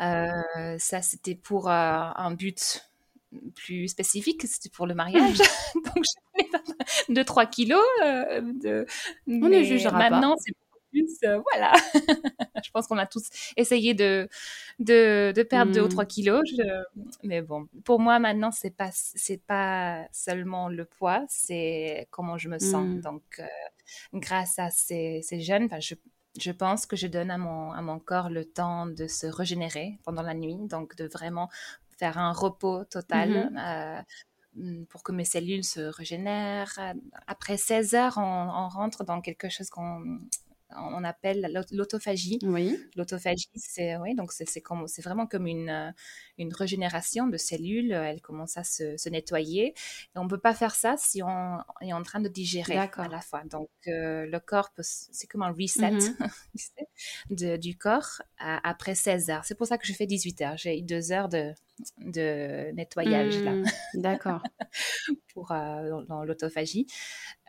[0.00, 2.89] Euh, ça, c'était pour euh, un but
[3.54, 5.38] plus spécifique, c'était pour le mariage.
[5.74, 7.80] Donc, j'ai pris 2-3 kilos.
[8.04, 8.86] euh, de...
[9.26, 10.10] ne jugera pas.
[10.10, 11.28] Maintenant, c'est beaucoup plus.
[11.28, 11.72] euh, voilà.
[12.64, 14.28] je pense qu'on a tous essayé de,
[14.80, 15.90] de, de perdre 2 ou Mm.
[15.90, 16.42] 3 kilos.
[16.50, 16.84] Je-
[17.22, 22.48] Mais bon, pour moi, maintenant, c'est pas, c'est pas seulement le poids, c'est comment je
[22.48, 22.86] me sens.
[22.86, 23.00] Mm.
[23.00, 23.46] Donc, euh,
[24.14, 25.94] grâce à ces, ces jeunes, je,
[26.38, 29.98] je pense que je donne à mon, à mon corps le temps de se régénérer
[30.04, 31.48] pendant la nuit, donc de vraiment
[32.00, 33.58] faire un repos total Mhm.
[33.58, 34.02] euh,
[34.56, 36.76] mm, pour que mes cellules se régénèrent.
[37.26, 38.22] Après 16 heures, on,
[38.62, 40.18] on rentre dans quelque chose qu'on
[40.76, 42.38] on appelle l'aut- l'autophagie.
[42.42, 42.78] Oui.
[42.96, 45.90] L'autophagie, c'est oui, donc c'est comme- c'est vraiment comme une, euh,
[46.38, 47.92] une régénération de cellules.
[47.92, 49.68] Elle commence à se, se nettoyer.
[49.68, 49.74] Et
[50.16, 53.20] on ne peut pas faire ça si on est en train de digérer à la
[53.20, 53.42] fois.
[53.44, 55.90] Donc euh, le corps, c'est comme un reset
[57.30, 57.36] Mhm.
[57.36, 59.44] de- du corps à- après 16 heures.
[59.44, 60.56] C'est pour ça que je fais 18 heures.
[60.56, 61.52] J'ai eu deux heures de,
[61.98, 63.64] de nettoyage là Mm,
[63.94, 64.42] D'accord.
[65.34, 66.86] pour, euh, dans, dans l'autophagie.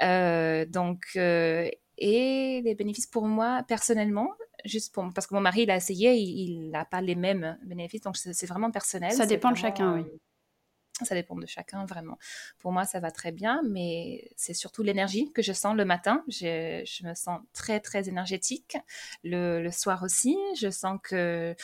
[0.02, 1.70] Euh, donc, euh,
[2.04, 4.32] et les bénéfices pour moi, personnellement,
[4.66, 8.02] juste pour, parce que mon mari, il a essayé, il n'a pas les mêmes bénéfices,
[8.02, 9.12] donc c'est vraiment personnel.
[9.12, 10.02] Ça dépend de chacun, oui.
[10.02, 12.18] euh, Ça dépend de chacun, vraiment.
[12.58, 16.24] Pour moi, ça va très bien, mais c'est surtout l'énergie que je sens le matin.
[16.28, 18.78] Je, je me sens très, très énergétique.
[19.24, 21.56] Le, le, soir aussi, je sens que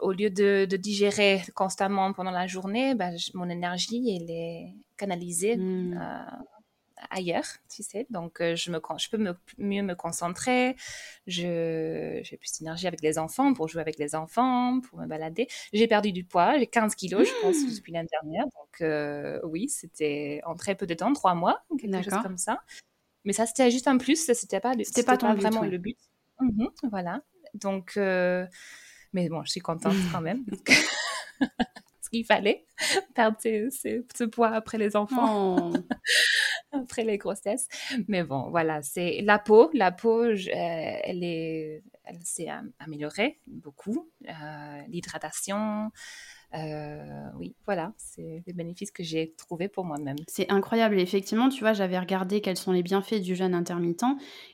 [0.00, 5.56] au lieu de, de digérer constamment pendant la journée, bah, mon énergie, elle est canalisée
[5.56, 5.98] mmh.
[6.00, 6.42] euh,
[7.10, 8.06] ailleurs, tu sais.
[8.10, 10.76] Donc, euh, je, me, je peux me, mieux me concentrer.
[11.26, 15.48] J'ai plus d'énergie avec les enfants, pour jouer avec les enfants, pour me balader.
[15.72, 17.76] J'ai perdu du poids, j'ai 15 kilos, je pense, mmh.
[17.76, 18.44] depuis l'année dernière.
[18.44, 22.60] Donc, euh, oui, c'était en très peu de temps, trois mois, quelque chose comme ça.
[23.24, 25.98] Mais ça, c'était juste un plus, c'était pas, c'était pas, pas vraiment le but.
[26.40, 27.22] Mmh voilà.
[27.54, 28.46] Donc, euh,
[29.12, 30.44] mais bon, je suis contente quand même.
[32.00, 32.64] ce qu'il fallait,
[33.14, 35.72] perdre ce poids après les enfants.
[35.72, 35.76] Oh.
[36.82, 37.68] après les grossesses.
[38.08, 39.70] Mais bon, voilà, c'est la peau.
[39.74, 42.48] La peau, euh, elle est, elle s'est
[42.78, 44.08] améliorée beaucoup.
[44.28, 45.90] Euh, l'hydratation.
[46.54, 50.16] Euh, oui, voilà, c'est les bénéfices que j'ai trouvés pour moi-même.
[50.28, 50.98] C'est incroyable.
[51.00, 54.04] effectivement, tu vois, j'avais regardé quels sont les bienfaits du jeûne intermittent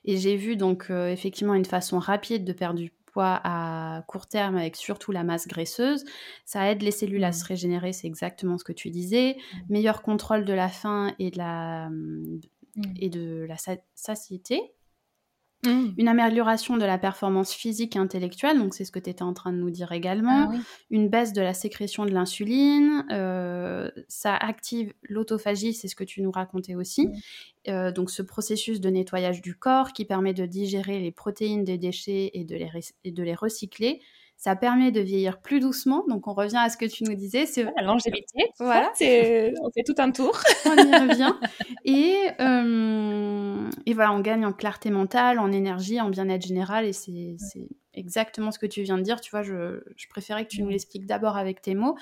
[0.05, 4.57] et j'ai vu donc effectivement une façon rapide de perdre du poids à court terme
[4.57, 6.05] avec surtout la masse graisseuse.
[6.45, 7.49] Ça aide les cellules à se mmh.
[7.49, 9.37] régénérer, c'est exactement ce que tu disais.
[9.37, 9.57] Mmh.
[9.71, 12.41] Meilleur contrôle de la faim et de la, mmh,
[13.01, 13.57] et de la
[13.95, 14.73] satiété.
[15.67, 15.95] Mmh.
[15.99, 19.35] Une amélioration de la performance physique et intellectuelle, donc c'est ce que tu étais en
[19.35, 20.51] train de nous dire également.
[20.53, 20.57] Ah
[20.91, 23.05] Une baisse de la sécrétion de l'insuline.
[23.11, 27.09] Euh, ça active l'autophagie, c'est ce que tu nous racontais aussi.
[27.09, 27.13] Mmh.
[27.69, 31.77] Euh, donc ce processus de nettoyage du corps qui permet de digérer les protéines des
[31.77, 32.71] déchets et de les,
[33.05, 34.01] et de les recycler.
[34.39, 36.05] Ça permet de vieillir plus doucement.
[36.09, 37.45] Donc, on revient à ce que tu nous disais.
[37.45, 38.45] C'est la longévité.
[38.61, 38.89] Voilà.
[38.95, 39.53] C'est...
[39.61, 40.39] On fait tout un tour.
[40.65, 41.35] on y revient.
[41.85, 46.85] Et, euh, et voilà, on gagne en clarté mentale, en énergie, en bien-être général.
[46.85, 49.21] Et c'est, c'est exactement ce que tu viens de dire.
[49.21, 51.97] Tu vois, je, je préférais que tu nous l'expliques d'abord avec tes mots.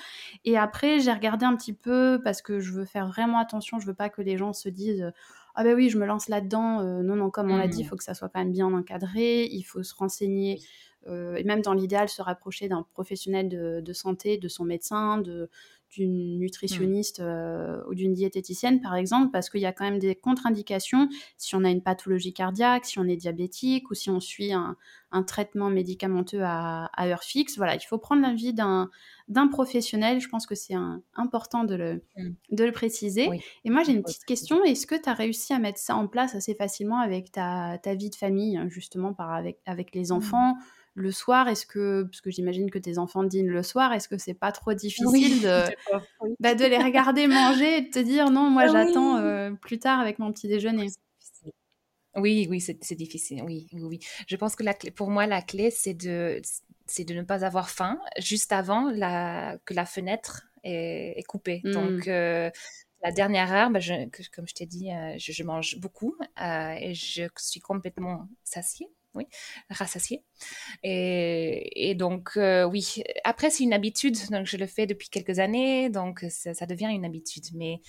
[0.45, 3.79] Et après, j'ai regardé un petit peu parce que je veux faire vraiment attention.
[3.79, 5.11] Je veux pas que les gens se disent
[5.59, 6.81] ah ben oui, je me lance là-dedans.
[6.81, 7.87] Euh, non, non, comme on l'a dit, il mmh.
[7.87, 9.45] faut que ça soit quand même bien encadré.
[9.45, 10.59] Il faut se renseigner
[11.07, 15.49] et même dans l'idéal se rapprocher d'un professionnel de, santé, de son médecin, de,
[15.91, 20.15] d'une nutritionniste euh, ou d'une diététicienne, par exemple, parce qu'il y a quand même des
[20.15, 24.53] contre-indications si on a une pathologie cardiaque, si on est diabétique ou si on suit
[24.53, 24.75] un,
[25.25, 27.57] traitement médicamenteux à, heure fixe.
[27.57, 28.89] Voilà, il faut prendre l'avis d'un,
[29.29, 30.19] d'un professionnel.
[30.19, 30.75] Je pense que c'est
[31.15, 32.29] important de le, mmh.
[32.51, 33.29] de le préciser.
[33.63, 34.63] Et moi, j'ai une petite question.
[34.63, 37.95] Est-ce que tu as réussi à mettre ça en place assez facilement avec ta, ta
[37.95, 40.11] vie de famille, justement, par, avec, avec les mmh.
[40.11, 40.55] enfants
[40.97, 44.17] le soir, est-ce que, parce que j'imagine que tes enfants dînent le soir, est-ce que
[44.17, 45.63] c'est pas trop difficile de,
[46.39, 49.77] bah, de les regarder manger et de te dire non, moi ah j'attends euh, plus
[49.77, 50.87] tard avec mon petit déjeuner?
[52.15, 53.43] Oui, oui, c'est difficile.
[53.43, 56.41] Oui, oui, Je pense que la clé, pour moi, la clé, c'est de,
[56.87, 61.61] c'est de ne pas avoir faim juste avant la, que la fenêtre est, coupée.
[61.63, 61.71] Mmh.
[61.71, 62.49] Donc, euh,
[63.03, 63.79] la dernière heure, bah,
[64.33, 69.27] comme je t'ai dit, euh, je, mange beaucoup et je suis complètement satiée oui,
[69.69, 70.23] rassasié.
[70.83, 74.17] Et, donc, euh, oui, après, c'est une habitude.
[74.31, 77.45] Donc, je le fais depuis quelques années, donc ça, devient une habitude.
[77.53, 77.81] Mais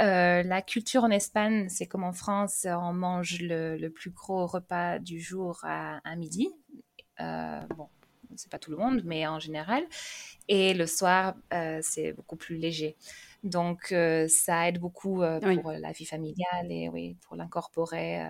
[0.00, 4.98] euh, la culture en Espagne, c'est comme en France, on mange le, plus gros repas
[4.98, 6.48] du jour à, midi.
[7.20, 7.88] Euh, bon,
[8.36, 9.84] c'est pas tout le monde, mais en général.
[10.48, 12.96] Et le soir, euh, c'est beaucoup plus léger.
[13.44, 18.22] Donc, euh, ça aide beaucoup euh, pour la vie familiale et oui, pour l'incorporer.
[18.22, 18.28] Euh.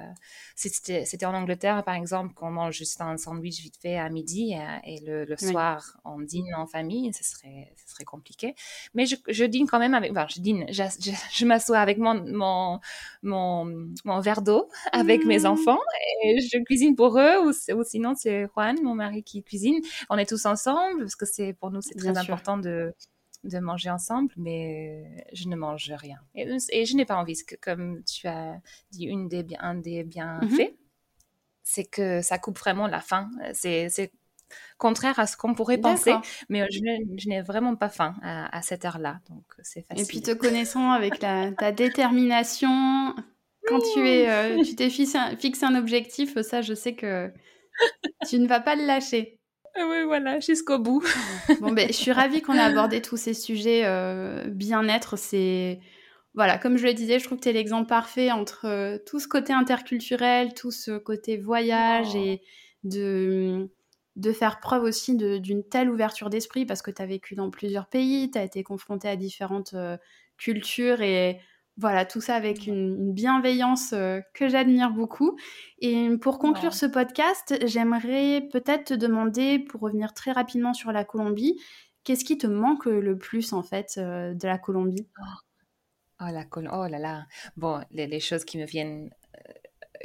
[0.57, 5.01] C'était en Angleterre, par exemple, qu'on mange juste un sandwich vite fait à midi et,
[5.07, 7.12] le, soir, on dîne en famille.
[7.15, 8.57] Ce serait, ce serait compliqué.
[8.95, 10.11] Mais je, je, dîne quand même avec.
[10.11, 10.67] Enfin, je dîne.
[10.71, 10.83] Je,
[11.33, 12.81] je, m'assois avec mon, mon,
[13.23, 15.47] mon, mon verre d'eau avec mes mmh.
[15.47, 15.81] enfants
[16.25, 17.47] et je cuisine pour eux.
[17.47, 19.81] Ou, ou sinon, c'est Juan, mon mari, qui cuisine.
[20.11, 22.93] On est tous ensemble parce que c'est pour nous, c'est très important de
[23.45, 26.18] de manger ensemble, mais je ne mange rien.
[26.34, 26.47] Et,
[26.84, 30.76] je n'ai pas envie, que, comme tu as dit, une des, un des bienfaits, mhm.
[31.62, 33.30] c'est que ça coupe vraiment la faim.
[33.53, 34.12] C'est
[34.78, 36.14] contraire à ce qu'on pourrait penser,
[36.49, 40.05] mais je, n'ai vraiment pas faim à, cette heure-là, donc c'est facile.
[40.05, 43.14] Et puis te connaissant avec ta détermination,
[43.66, 45.18] quand tu es, euh, tu t'es fixé
[45.64, 47.32] un objectif, ça, je sais que
[48.28, 49.38] tu ne vas pas le lâcher.
[49.77, 51.03] Oui, voilà, jusqu'au bout.
[51.61, 55.18] bon, ben, je suis ravie qu'on ait abordé tous ces sujets euh, bien-être.
[55.18, 55.81] C'est
[56.35, 59.20] voilà, comme je le disais, je trouve que tu es l'exemple parfait entre euh, tout
[59.20, 62.18] ce côté interculturel, tout ce côté voyage oh.
[62.18, 62.43] et
[62.83, 63.68] de,
[64.16, 67.87] de faire preuve aussi d'une telle ouverture d'esprit parce que tu as vécu dans plusieurs
[67.87, 69.97] pays, tu as été confronté à différentes euh,
[70.37, 71.41] cultures et
[71.77, 75.37] voilà, tout ça avec une, bienveillance euh, que j'admire beaucoup.
[75.79, 81.05] Et pour conclure ce podcast, j'aimerais peut-être te demander, pour revenir très rapidement sur la
[81.05, 81.59] Colombie,
[82.05, 85.09] Qu'est-ce qui te manque le plus en fait de la Colombie?
[86.20, 87.27] Oh, la oh là là.
[87.57, 89.11] Bon, les, choses qui me viennent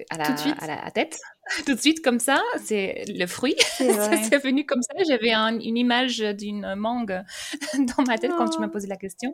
[0.09, 0.26] à la,
[0.59, 1.20] à la tête,
[1.65, 3.55] tout de suite comme ça, c'est le fruit.
[3.77, 3.87] C'est
[4.43, 4.93] venu comme ça.
[5.07, 7.23] J'avais une image d'une mangue
[7.97, 8.71] dans ma tête quand tu m'as oh.
[8.71, 9.33] posé la question.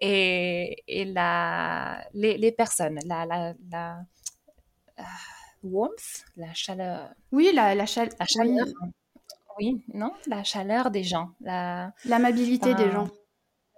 [0.00, 3.98] Et, et la, les, les personnes, la, la, la
[4.98, 5.02] euh,
[5.62, 7.10] warmth, la chaleur.
[7.32, 8.66] Oui, la, la, chaleur.
[9.58, 9.84] Oui.
[9.92, 11.30] non, la chaleur des gens.
[11.40, 13.08] L'amabilité des gens.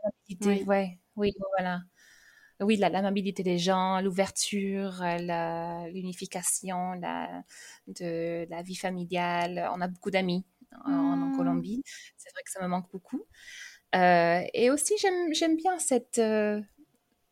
[0.05, 0.99] L'amabilité, oui.
[1.17, 1.81] oui, voilà
[2.63, 7.43] oui, l'amabilité des gens, l'ouverture, euh, l'unification la,
[7.87, 9.69] de la vie familiale.
[9.75, 10.45] On a beaucoup d'amis
[10.85, 11.37] en, mmh.
[11.37, 11.83] Colombie.
[12.17, 13.23] C'est vrai que ça me manque beaucoup.
[13.95, 16.61] Euh, et aussi, j'aime bien cette, euh,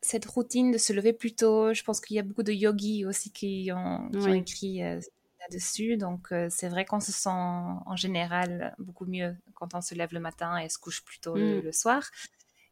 [0.00, 1.72] cette routine de se lever plus tôt.
[1.72, 5.96] Je pense qu'il y a beaucoup de yogis aussi qui ont, écrit là-dessus.
[5.96, 10.20] Donc, c'est vrai qu'on se sent en général beaucoup mieux quand on se lève le
[10.20, 11.72] matin et se couche plus tôt le, mmh.
[11.72, 12.10] soir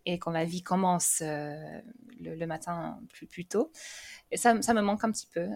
[0.08, 1.54] et quand la vie commence euh,
[2.18, 3.70] le, matin plus, plus tôt.
[4.30, 5.48] Et ça, ça me manque un petit peu, euh,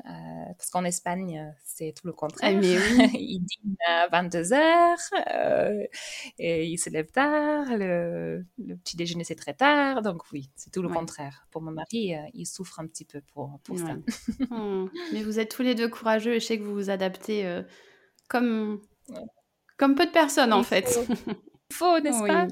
[0.59, 2.55] parce qu'en Espagne, c'est tout le contraire.
[2.55, 2.61] Ah,
[3.15, 4.99] il dîne à 22 heures,
[5.35, 5.85] euh,
[6.39, 8.45] et il se lève tard, le,
[8.85, 11.47] petit déjeuner c'est très tard, donc oui, c'est tout le contraire.
[11.51, 13.95] Pour mon mari, il souffre un petit peu pour, pour ça.
[14.51, 14.89] Hmm.
[15.15, 17.63] Mais vous êtes tous les deux courageux et je sais que vous vous adaptez
[18.29, 18.83] comme,
[19.79, 20.89] comme peu de personnes en fait.
[20.89, 21.33] faut,
[22.01, 22.49] n'est-ce pas?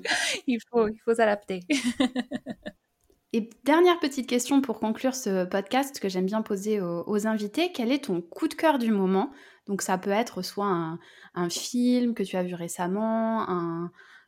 [0.47, 1.61] Il faut, il faut s'adapter.
[3.33, 7.71] Et dernière petite question pour conclure ce podcast que j'aime bien poser aux, invités.
[7.71, 9.31] Quel est ton coup de cœur du moment?
[9.67, 10.99] Donc ça peut être soit
[11.35, 13.47] un, film que tu as vu récemment,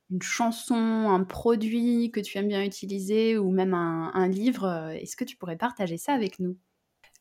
[0.09, 4.93] une chanson, un produit que tu aimes bien utiliser ou même un, livre.
[4.93, 6.57] Est-ce que tu pourrais partager ça avec nous?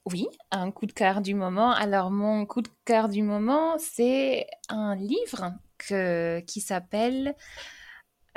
[0.06, 1.72] Oui, un coup de cœur du moment.
[1.72, 5.52] Alors, mon coup de cœur du moment, c'est un livre
[5.88, 7.36] qui s'appelle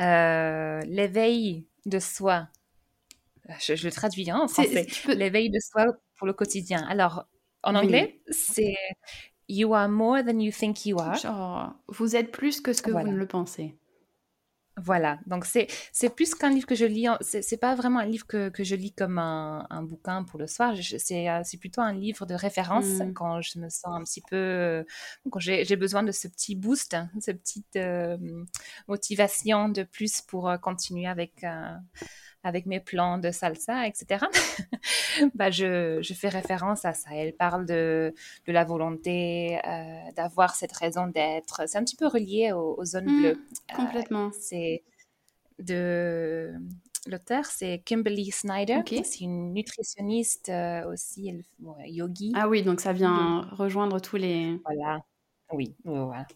[0.01, 2.49] euh, L'éveil de soi.
[3.61, 4.86] Je, le traduis hein, en français.
[5.09, 5.86] L'éveil de soi
[6.16, 6.86] pour le quotidien.
[6.88, 7.26] Alors,
[7.62, 8.74] en anglais, c'est
[9.49, 11.74] You are more than you think you are.
[11.88, 13.76] vous êtes plus que ce que vous ne le pensez.
[14.76, 18.26] Voilà, donc c'est, c'est plus qu'un livre que je lis, c'est, pas vraiment un livre
[18.26, 21.80] que, que je lis comme un, un bouquin pour le soir, c'est, euh, c'est plutôt
[21.80, 23.12] un livre de référence mmh.
[23.12, 24.84] quand je me sens un petit peu,
[25.30, 28.16] quand j'ai, besoin de ce petit boost, hein, cette petite euh,
[28.88, 31.44] motivation de plus pour euh, continuer avec,
[32.45, 34.26] avec mes plans de salsa, etc.
[35.34, 37.11] bah, je, je, fais référence à ça.
[37.12, 38.14] Elle parle de,
[38.47, 41.62] de la volonté, euh, d'avoir cette raison d'être.
[41.66, 43.40] C'est un petit peu relié aux, zones mmh, bleues.
[43.72, 44.30] Euh, complètement.
[44.38, 44.82] c'est
[45.59, 46.53] de
[47.07, 48.80] l'auteur, c'est Kimberly Snyder.
[48.86, 51.42] C'est une nutritionniste euh, aussi, elle,
[51.86, 52.32] yogi.
[52.36, 54.61] Ah oui, donc ça vient rejoindre tous les.
[54.64, 55.03] Voilà.
[55.55, 55.76] Oui,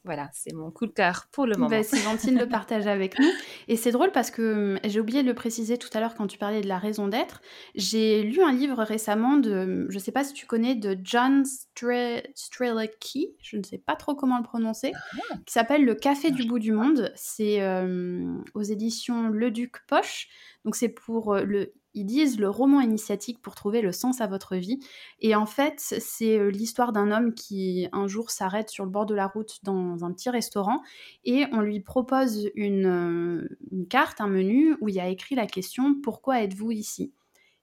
[0.05, 1.69] voilà, c'est mon coup de cœur pour le moment.
[1.69, 3.29] Bah, c'est gentil de le partager avec nous.
[3.67, 6.27] Et c'est drôle parce que hum, j'ai oublié de le préciser tout à l'heure quand
[6.27, 7.41] tu parlais de la raison d'être.
[7.75, 11.45] J'ai lu un livre récemment de, je ne sais pas si tu connais, de John
[11.45, 15.35] Strelicky, je ne sais pas trop comment le prononcer, ah.
[15.45, 17.13] qui s'appelle Le Café du bout du monde.
[17.17, 20.29] C'est hum, aux éditions Le Duc Poche.
[20.65, 24.27] Donc c'est pour euh, le ils disent le roman initiatique pour trouver le sens à
[24.27, 24.79] votre vie.
[25.21, 29.07] Et en fait, c'est euh, l'histoire d'un homme qui un jour s'arrête sur le bord
[29.07, 30.81] de la route dans un petit restaurant
[31.25, 35.47] et on lui propose une, euh, carte, un menu où il y a écrit la
[35.47, 37.13] question Pourquoi êtes-vous ici?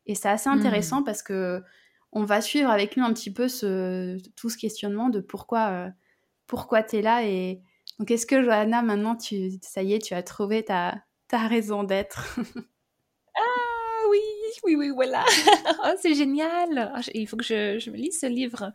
[0.07, 1.05] Et c'est assez intéressant mmh.
[1.05, 1.61] parce que
[2.11, 5.89] on va suivre avec lui un petit peu ce, tout ce questionnement de pourquoi, euh,
[6.47, 7.26] pourquoi tu es là.
[7.28, 7.61] Et
[7.99, 11.84] donc, est-ce que Johanna, maintenant, tu, ça y est, tu as trouvé ta, ta raison
[11.84, 12.38] d'être?
[14.64, 15.24] oui, oui, voilà.
[15.84, 16.93] oh, c'est génial.
[16.95, 18.72] Oh, il faut que je, je, me lise ce livre.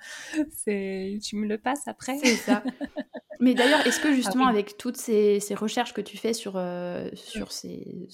[0.64, 2.18] Tu me le passes après.
[2.18, 2.62] C'est ça.
[3.40, 6.54] Mais d'ailleurs, est-ce que ah justement, avec toutes ces, ces, recherches que tu fais sur,
[6.56, 8.06] euh, sur ces,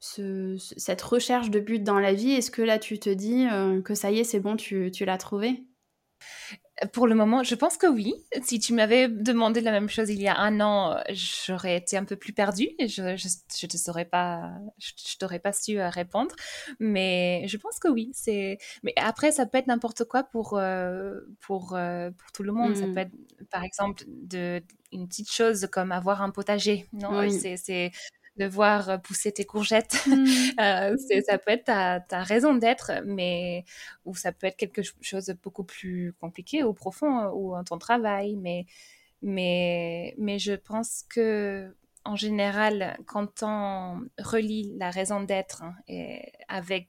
[0.00, 3.80] ce, cette recherche de but dans la vie, est-ce que là, tu te dis euh,
[3.82, 5.62] que ça y est, c'est bon, tu, tu l'as trouvé?
[6.92, 8.14] Pour le moment, je pense que oui.
[8.42, 12.04] Si tu m'avais demandé la même chose il y a un an, j'aurais été un
[12.04, 16.34] peu plus perdue et je ne te saurais pas, je, t'aurais pas su euh, répondre.
[16.80, 18.10] Mais je pense que oui.
[18.12, 18.58] C'est.
[18.82, 22.76] Mais après, ça peut être n'importe quoi pour euh, pour euh, pour tout le monde.
[22.76, 22.94] Ça mmh.
[22.94, 23.14] peut être,
[23.50, 24.60] par exemple, de
[24.92, 26.86] une petite chose comme avoir un potager.
[26.92, 27.92] Non, c'est
[28.36, 30.04] de voir pousser tes courgettes.
[30.06, 30.24] Mmh.
[30.60, 33.64] Euh, ça peut être ta, raison d'être, mais
[34.04, 37.78] ou ça peut être quelque chose de beaucoup plus compliqué ou profond ou en ton
[37.78, 38.36] travail.
[38.36, 38.66] Mais,
[39.20, 41.74] mais, mais je pense que
[42.04, 45.74] en général, quand on relie la raison d'être hein,
[46.48, 46.88] avec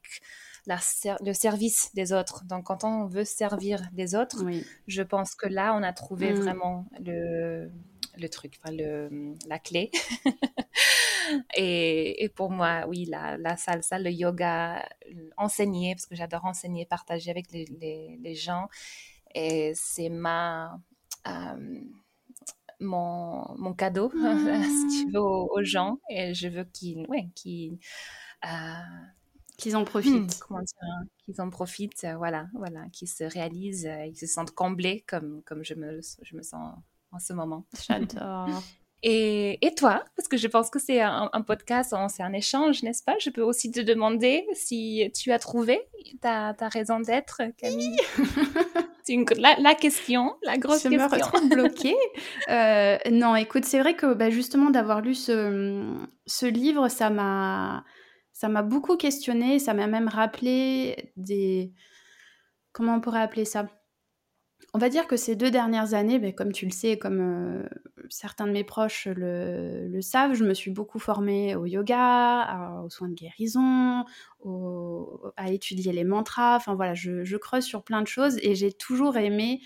[0.68, 0.78] la,
[1.26, 4.43] le service des autres, donc quand on veut servir les autres,
[4.88, 6.36] je pense que là, on a trouvé mmh.
[6.36, 7.72] vraiment le,
[8.18, 9.91] le truc, enfin le, la clé.
[11.57, 14.88] Et, pour moi, oui, la, la, salsa, le yoga,
[15.38, 17.66] enseigner, parce que j'adore enseigner, partager avec les,
[18.22, 18.68] les, gens.
[19.34, 20.80] Et c'est ma...
[21.28, 21.82] Euh,
[22.82, 25.11] mon, mon, cadeau, si tu mmh.
[25.13, 25.99] veux, aux, gens.
[26.09, 27.80] Et je veux qu'ils ouais, qu'ils
[28.45, 28.47] euh,
[29.57, 30.36] qu'ils en profitent.
[30.36, 34.28] Hmm, comment dire hein, Qu'ils en profitent, voilà, voilà, qu'ils se réalisent, euh, ils se
[34.28, 36.76] sentent comblés comme, comme je, me, je me sens
[37.16, 37.66] en ce moment.
[37.88, 38.49] J'adore.
[39.07, 43.03] Et, et, toi, parce que je pense que c'est un, podcast, c'est un échange, n'est-ce
[43.03, 43.13] pas?
[43.20, 45.80] Je peux aussi te demander si tu as trouvé
[46.22, 47.99] ta, ta raison d'être, Camille.
[49.03, 51.07] c'est une, la, question, la grosse je question.
[51.07, 51.95] Je me retrouve bloquée.
[52.49, 55.86] Euh, non, écoute, c'est vrai que bah, justement d'avoir lu ce,
[56.26, 57.84] ce livre, ça m'a
[58.36, 61.72] ça m'a beaucoup questionné, ça m'a même rappelé des...
[62.74, 63.66] Comment on pourrait appeler ça?
[64.74, 67.64] On va dire que ces deux dernières années, ben, comme tu le sais, comme euh,
[68.10, 73.08] certains de mes proches le, savent, je me suis beaucoup formée au yoga, aux soins
[73.08, 74.03] de guérison,
[75.38, 76.58] à étudier les mantras.
[76.58, 79.62] Enfin voilà, je, creuse sur plein de choses et j'ai toujours aimé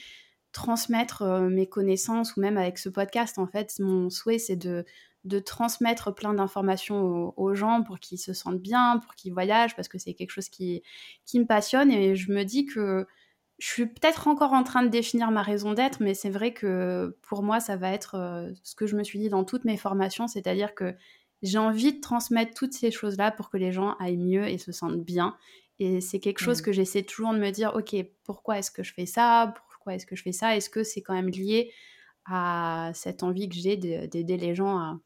[0.51, 4.85] transmettre euh, mes connaissances ou même avec ce podcast en fait mon souhait c'est de
[5.39, 9.97] transmettre plein d'informations aux, gens pour qu'ils se sentent bien, pour qu'ils voyagent, parce que
[9.97, 10.81] c'est quelque chose qui,
[11.25, 11.91] qui me passionne.
[11.91, 13.05] Et je me dis que
[13.59, 17.17] je suis peut-être encore en train de définir ma raison d'être, mais c'est vrai que
[17.21, 19.77] pour moi, ça va être euh, ce que je me suis dit dans toutes mes
[19.77, 20.95] formations, c'est-à-dire que
[21.41, 24.71] j'ai envie de transmettre toutes ces choses-là pour que les gens aillent mieux et se
[24.71, 25.37] sentent bien.
[25.79, 26.65] Et c'est quelque chose mmh.
[26.65, 29.53] que j'essaie toujours de me dire, ok, pourquoi est-ce que je fais ça?
[29.69, 30.55] Pourquoi est-ce que je fais ça?
[30.55, 31.71] Est-ce que c'est quand même lié
[32.25, 34.99] à cette envie que j'ai d'aider les gens à,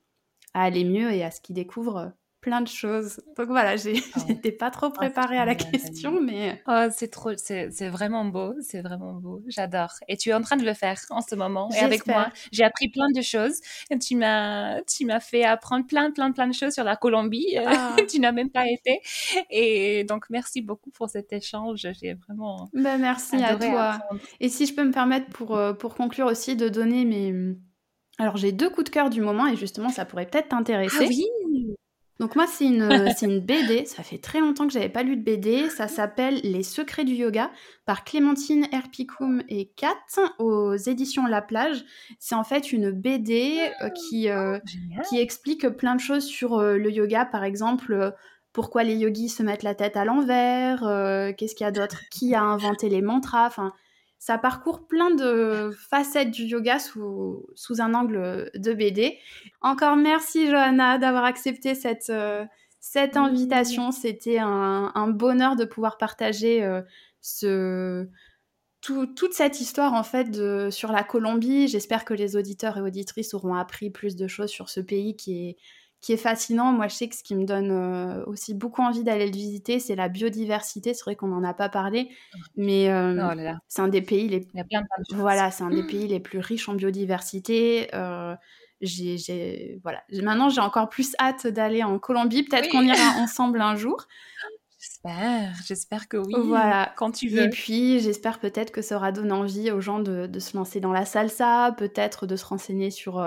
[0.54, 2.12] à aller mieux et à ce qu'ils découvrent?
[2.44, 3.22] Plein de choses.
[3.38, 6.62] Donc voilà, j'étais pas trop ah, préparée à la question, mais...
[6.68, 9.94] Oh, c'est trop, c'est vraiment beau, c'est vraiment beau, j'adore.
[10.10, 12.66] Et tu es en train de le faire en ce moment, et avec moi, j'ai
[12.66, 13.62] appris plein de choses.
[13.90, 17.56] Et tu m'as, tu m'as fait apprendre plein, plein, plein de choses sur la Colombie.
[17.66, 17.96] Ah.
[18.10, 19.00] tu n'as même pas été.
[19.50, 21.88] Et donc, merci beaucoup pour cet échange.
[22.00, 22.70] J'ai vraiment...
[22.74, 24.00] Ben, merci à toi.
[24.42, 27.56] Et si je peux me permettre pour, euh, pour conclure aussi de donner mes
[28.20, 30.98] alors j'ai deux coups de cœur du moment et justement ça pourrait peut-être t'intéresser.
[31.02, 31.26] Ah oui
[32.20, 32.84] donc moi c'est une,
[33.22, 36.62] une BD, ça fait très longtemps que j'avais pas lu de BD, ça s'appelle Les
[36.62, 37.50] secrets du yoga
[37.86, 39.96] par Clémentine Herpicum et Kat
[40.38, 41.84] aux éditions La Plage.
[42.20, 44.60] C'est en fait une BD euh, qui, euh,
[45.10, 48.14] qui explique plein de choses sur euh, le yoga, par exemple
[48.52, 50.82] pourquoi les yogis se mettent la tête à l'envers,
[51.36, 53.74] qu'est-ce qu'il y a d'autre, qui a inventé les mantras, enfin
[54.26, 59.18] ça parcourt plein de facettes du yoga sous, sous un angle de BD.
[59.60, 62.46] Encore merci Johanna d'avoir accepté cette, euh,
[62.80, 63.92] cette invitation.
[63.92, 66.82] C'était un, un, bonheur de pouvoir partager euh,
[67.20, 68.08] ce,
[68.80, 71.68] toute cette histoire en fait de, sur la Colombie.
[71.68, 75.50] J'espère que les auditeurs et auditrices auront appris plus de choses sur ce pays qui
[75.50, 75.58] est
[76.04, 76.74] qui est fascinant.
[76.74, 79.80] Moi, je sais que ce qui me donne euh, aussi beaucoup envie d'aller le visiter,
[79.80, 80.94] c'est la biodiversité.
[80.94, 82.10] C'est vrai qu'on n'en a pas parlé,
[82.58, 84.46] mais euh, oh c'est un des pays les
[85.14, 87.88] voilà, c'est un des pays les plus riches en biodiversité.
[87.96, 88.36] Euh,
[88.82, 90.04] j'ai, voilà.
[90.22, 92.44] Maintenant, j'ai encore plus hâte d'aller en Colombie.
[92.44, 94.06] Peut-être qu'on ira ensemble un jour.
[94.78, 96.34] J'espère, j'espère que oui.
[96.38, 96.92] Voilà.
[96.98, 97.44] Quand tu veux.
[97.44, 100.82] Et puis, j'espère peut-être que ça aura donné envie aux gens de, de se lancer
[100.82, 103.22] dans la salsa, peut-être de se renseigner sur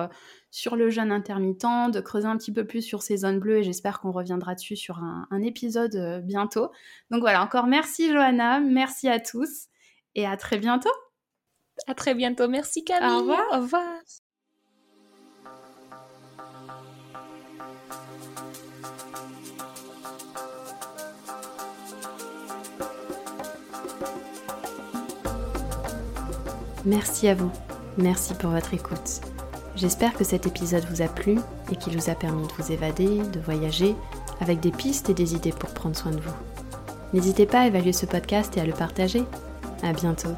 [0.56, 3.62] sur le jeûne intermittent, de creuser un petit peu plus sur ces zones bleues et
[3.62, 6.70] j'espère qu'on reviendra dessus sur un, épisode euh, bientôt.
[7.10, 9.66] Donc voilà, encore merci Johanna, merci à tous
[10.14, 10.88] et à très bientôt.
[11.86, 13.06] À très bientôt, merci Camille.
[13.06, 13.42] Au revoir.
[13.52, 13.82] Au revoir.
[26.86, 27.52] Merci à vous.
[27.98, 29.20] Merci pour votre écoute.
[29.76, 31.38] J'espère que cet épisode vous a plu
[31.70, 33.94] et qu'il vous a permis de vous évader, de voyager,
[34.40, 36.34] avec des pistes et des idées pour prendre soin de vous.
[37.12, 39.22] N'hésitez pas à évaluer ce podcast et à le partager.
[39.82, 40.34] À bientôt.